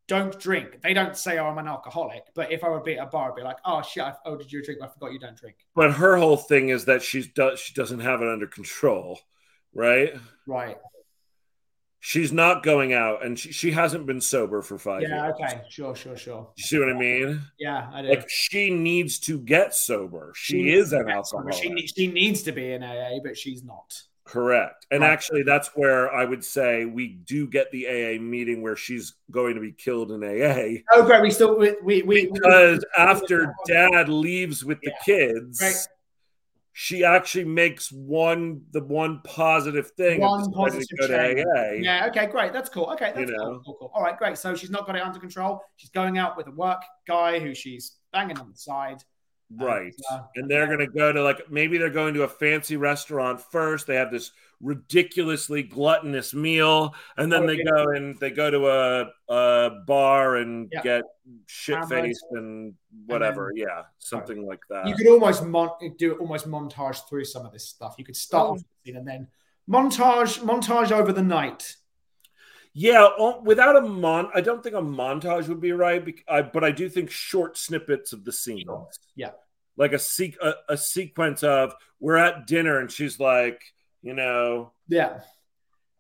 [0.08, 0.80] don't drink.
[0.82, 3.32] They don't say, "Oh, I'm an alcoholic." But if I would be at a bar,
[3.32, 4.80] I'd be like, "Oh shit, I ordered you a drink.
[4.80, 7.74] but I forgot you don't drink." but her whole thing is that she's does she
[7.74, 9.20] doesn't have it under control
[9.74, 10.14] right
[10.46, 10.78] Right.
[12.00, 15.26] She's not going out and she, she hasn't been sober for five Yeah.
[15.26, 15.62] years Okay.
[15.70, 15.96] Sure.
[15.96, 16.16] Sure.
[16.18, 16.50] Sure.
[16.56, 18.10] you see what i mean Yeah, I do.
[18.10, 22.72] like she needs to get sober she, is an alcoholic She, she needs to be
[22.74, 24.00] in AA, but she's not.
[24.26, 24.86] Correct.
[24.92, 25.10] And Right.
[25.12, 29.56] actually, that's where I would say we do get the AA meeting where she's going
[29.56, 30.82] to be killed in AA.
[30.92, 31.22] Oh, great.
[31.22, 35.76] We still we we, we Because after dad leaves with the kids, Right.
[36.80, 41.44] She actually makes one the one positive thing One positive change.
[41.84, 42.06] Yeah.
[42.06, 42.28] Okay.
[42.28, 42.54] Great.
[42.54, 42.86] That's cool.
[42.92, 43.14] Okay.
[43.16, 43.62] That's You cool, know.
[43.66, 43.78] cool.
[43.80, 43.92] Cool.
[43.96, 44.16] All right.
[44.16, 44.38] Great.
[44.38, 45.60] So she's not got it under control.
[45.78, 49.04] She's going out with a work guy who she's banging on the side.
[49.60, 49.92] Right.
[50.12, 52.78] And, uh, And they're going to go to like maybe they're going to a fancy
[52.78, 53.88] restaurant first.
[53.88, 54.32] They have this
[54.62, 60.38] ridiculously gluttonous meal, and then Oh, they go and they go to a, a bar
[60.38, 60.82] and Yeah.
[60.82, 61.04] get
[61.46, 62.74] shit faced and
[63.06, 63.52] whatever.
[63.56, 64.88] then- yeah, something like that.
[64.88, 67.96] You could almost mon- do almost montage through some of this stuff.
[67.98, 68.52] You could start Oh.
[68.52, 69.28] off with the and then
[69.70, 71.76] montage montage over the night.
[72.74, 73.08] yeah,
[73.44, 76.06] without a mon, I don't think a montage would be right.
[76.54, 78.68] but I do think short snippets of the scene.
[79.16, 79.32] Yeah.
[79.80, 83.62] like a, se- a a sequence of we're at dinner and she's like,
[84.02, 85.20] you know, Yeah.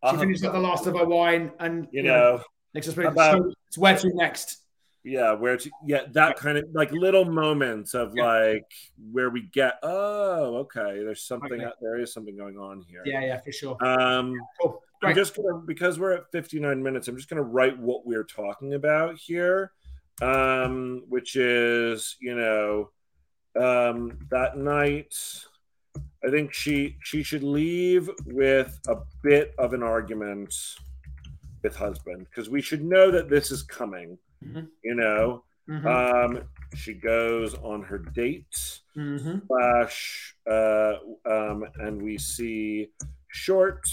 [0.09, 2.41] She uh, finished up the last of her wine and you know.
[2.73, 4.63] next is about- so it's where to next.
[5.03, 8.25] yeah where to yeah that kind of like little moments of Yeah.
[8.25, 8.71] like
[9.11, 11.71] where we get oh okay there's something Okay.
[11.81, 13.75] there is something going on here Yeah, yeah, for sure.
[13.85, 14.83] um Cool.
[15.03, 18.73] i'm just gonna because we're at 59 minutes i'm just gonna write what we're talking
[18.75, 19.71] about here
[20.21, 22.89] um which is you know
[23.59, 25.15] um that night
[26.25, 30.53] i think she she should leave with a bit of an argument
[31.63, 34.67] with husband because we should know that this is coming Mhm.
[34.83, 35.85] you know Mhm.
[35.85, 36.43] Um,
[36.75, 38.79] she goes on her date.
[38.95, 39.45] Mhm.
[39.47, 40.93] Flash, uh,
[41.25, 42.87] um, and we see
[43.27, 43.85] short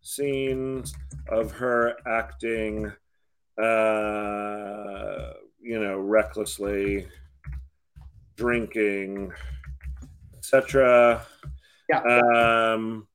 [0.00, 0.92] scenes
[1.28, 2.90] of her acting,
[3.56, 7.06] uh, you know, recklessly,
[8.36, 9.32] drinking,
[10.36, 11.24] etc.
[11.88, 12.00] Yeah.
[12.74, 13.06] Um,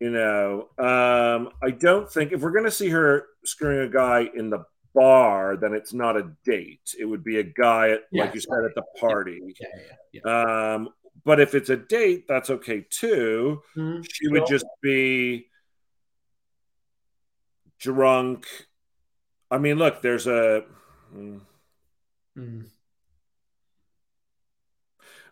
[0.00, 4.28] you know, um, I don't think if we're going to see her screwing a guy
[4.34, 4.64] in the
[4.94, 6.94] bar, then it's not a date.
[6.98, 9.40] It would be a guy, at, Yeah, like you said, at the party.
[9.60, 9.68] Yeah,
[10.12, 10.74] yeah, yeah.
[10.74, 10.88] Um,
[11.24, 13.62] but if it's a date, that's okay too.
[13.76, 14.06] Mhm.
[14.10, 15.48] She would just be
[17.78, 18.46] drunk.
[19.50, 20.64] I mean, look, there's a.
[21.12, 21.38] hmm.
[22.36, 22.66] Mm.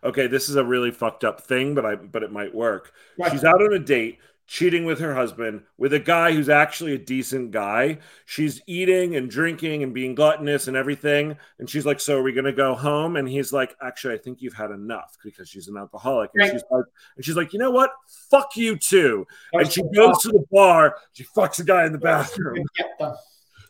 [0.05, 2.93] Okay, this is a really fucked up thing, but I but it might work.
[3.19, 3.31] Right.
[3.31, 6.97] She's out on a date, cheating with her husband with a guy who's actually a
[6.99, 7.97] decent guy.
[8.25, 11.37] She's eating and drinking and being gluttonous and everything.
[11.57, 14.41] And she's like, "So are we gonna go home?" And he's like, "Actually, I think
[14.43, 16.51] you've had enough because she's an alcoholic." And Right.
[16.51, 16.85] she's like,
[17.15, 17.89] "And she's like, you know what?
[18.29, 20.97] Fuck you too." And she goes to the bar.
[21.13, 22.63] She fucks a guy in the bathroom.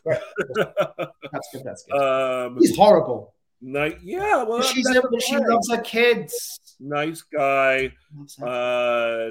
[0.08, 0.20] Right.
[0.54, 1.62] That's good.
[1.64, 1.96] That's good.
[2.00, 3.34] um, He's horrible.
[3.60, 6.76] Ni- yeah, well, She's but she loves her kids.
[6.80, 7.92] nice guy.
[8.42, 9.28] Uh,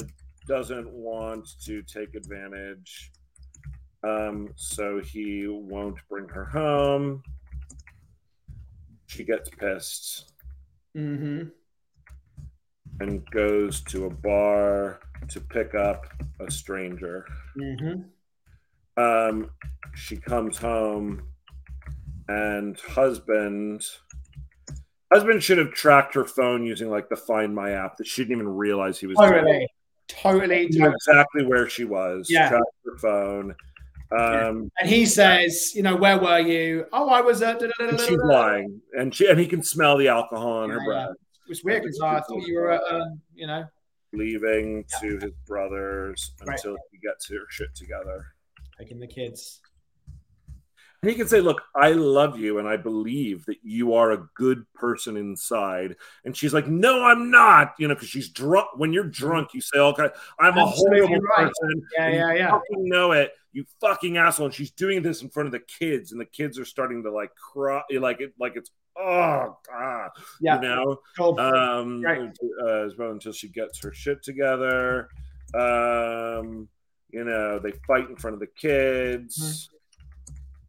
[0.48, 3.12] doesn't want to take advantage.
[4.04, 7.24] Um, so he won't bring her home.
[9.08, 10.32] She gets pissed
[10.96, 11.52] Mhm.
[13.00, 15.00] and goes to a bar
[15.30, 16.06] to pick up
[16.40, 17.26] a stranger.
[17.58, 18.10] Mhm.
[18.98, 19.50] Um,
[19.96, 21.28] she comes home
[22.28, 23.82] and husband
[25.14, 28.38] husband should have tracked her phone using like the find my app that she didn't
[28.38, 29.18] even realize he was.
[29.18, 29.68] Totally.
[30.08, 30.70] Totally.
[30.70, 30.94] Totally.
[30.94, 32.28] exactly where she was.
[32.30, 32.50] Yeah.
[32.50, 33.56] Tracked her phone.
[34.12, 36.86] Um, And he says, you know, where were you?
[36.94, 37.62] Oh, I was at.
[37.62, 41.10] and she's lying, and she and he can smell the alcohol on her Yeah, breath.
[41.10, 43.66] It was weird because I thought you were at, um, you know,
[44.14, 46.56] Leaving to his brothers Right.
[46.58, 48.26] until he gets her shit together.
[48.78, 49.60] taking the kids.
[51.06, 54.28] And he can say, "Look, I love you, and I believe that you are a
[54.34, 58.70] good person inside." And she's like, "No, I'm not." You know, because she's drunk.
[58.76, 61.46] When you're drunk, you say, "Okay, I'm a horrible right.
[61.46, 62.50] person." Yeah, yeah, you yeah.
[62.50, 64.48] fucking know it, you fucking asshole.
[64.48, 67.12] And she's doing this in front of the kids, and the kids are starting to
[67.12, 70.10] like cry, like it, like it's oh god,
[70.42, 70.56] Yeah.
[70.56, 71.02] you know.
[71.16, 71.40] Cool.
[71.40, 72.36] Um, Right.
[72.64, 75.10] uh, as well until she gets her shit together.
[75.54, 76.68] Um,
[77.12, 79.70] you know, they fight in front of the kids.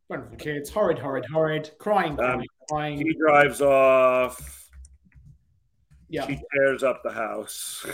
[0.09, 0.71] One of the kids.
[0.71, 1.71] Horrid, horrid, horrid.
[1.79, 2.99] Crying, crying, Um, crying.
[2.99, 4.69] He drives off.
[6.09, 6.27] Yeah.
[6.29, 7.85] She tears up the house,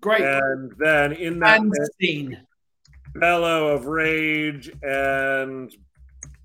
[0.00, 0.22] Great.
[0.22, 2.46] and then in that And scene.
[3.14, 5.70] bellow of rage and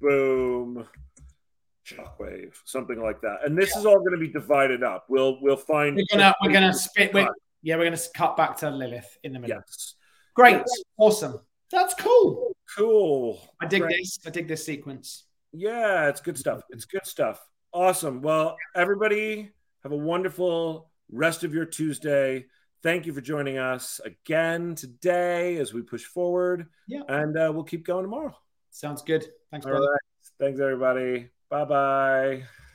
[0.02, 0.86] boom
[1.86, 5.56] shockwave something like that and this is all going to be divided up we'll we'll
[5.56, 7.14] find We're gonna we're gonna spit.
[7.14, 7.30] We're,
[7.64, 9.56] yeah, we're gonna cut back to Lilith in the middle.
[9.66, 9.96] yes
[10.36, 10.62] Great.
[11.00, 11.40] Awesome.
[11.72, 12.56] That's cool.
[12.78, 13.98] cool I dig Great.
[13.98, 14.20] this.
[14.26, 15.26] I dig this sequence.
[15.54, 19.50] yeah it's good stuff it's good stuff awesome well everybody
[19.84, 22.46] have a wonderful rest of your tuesday
[22.84, 27.02] thank you for joining us again today as we push forward Yeah.
[27.08, 28.36] and uh, we'll keep going tomorrow
[28.72, 29.26] Sounds good.
[29.52, 29.88] Thanks, all brother.
[29.88, 30.00] right
[30.40, 32.67] thanks everybody bye bye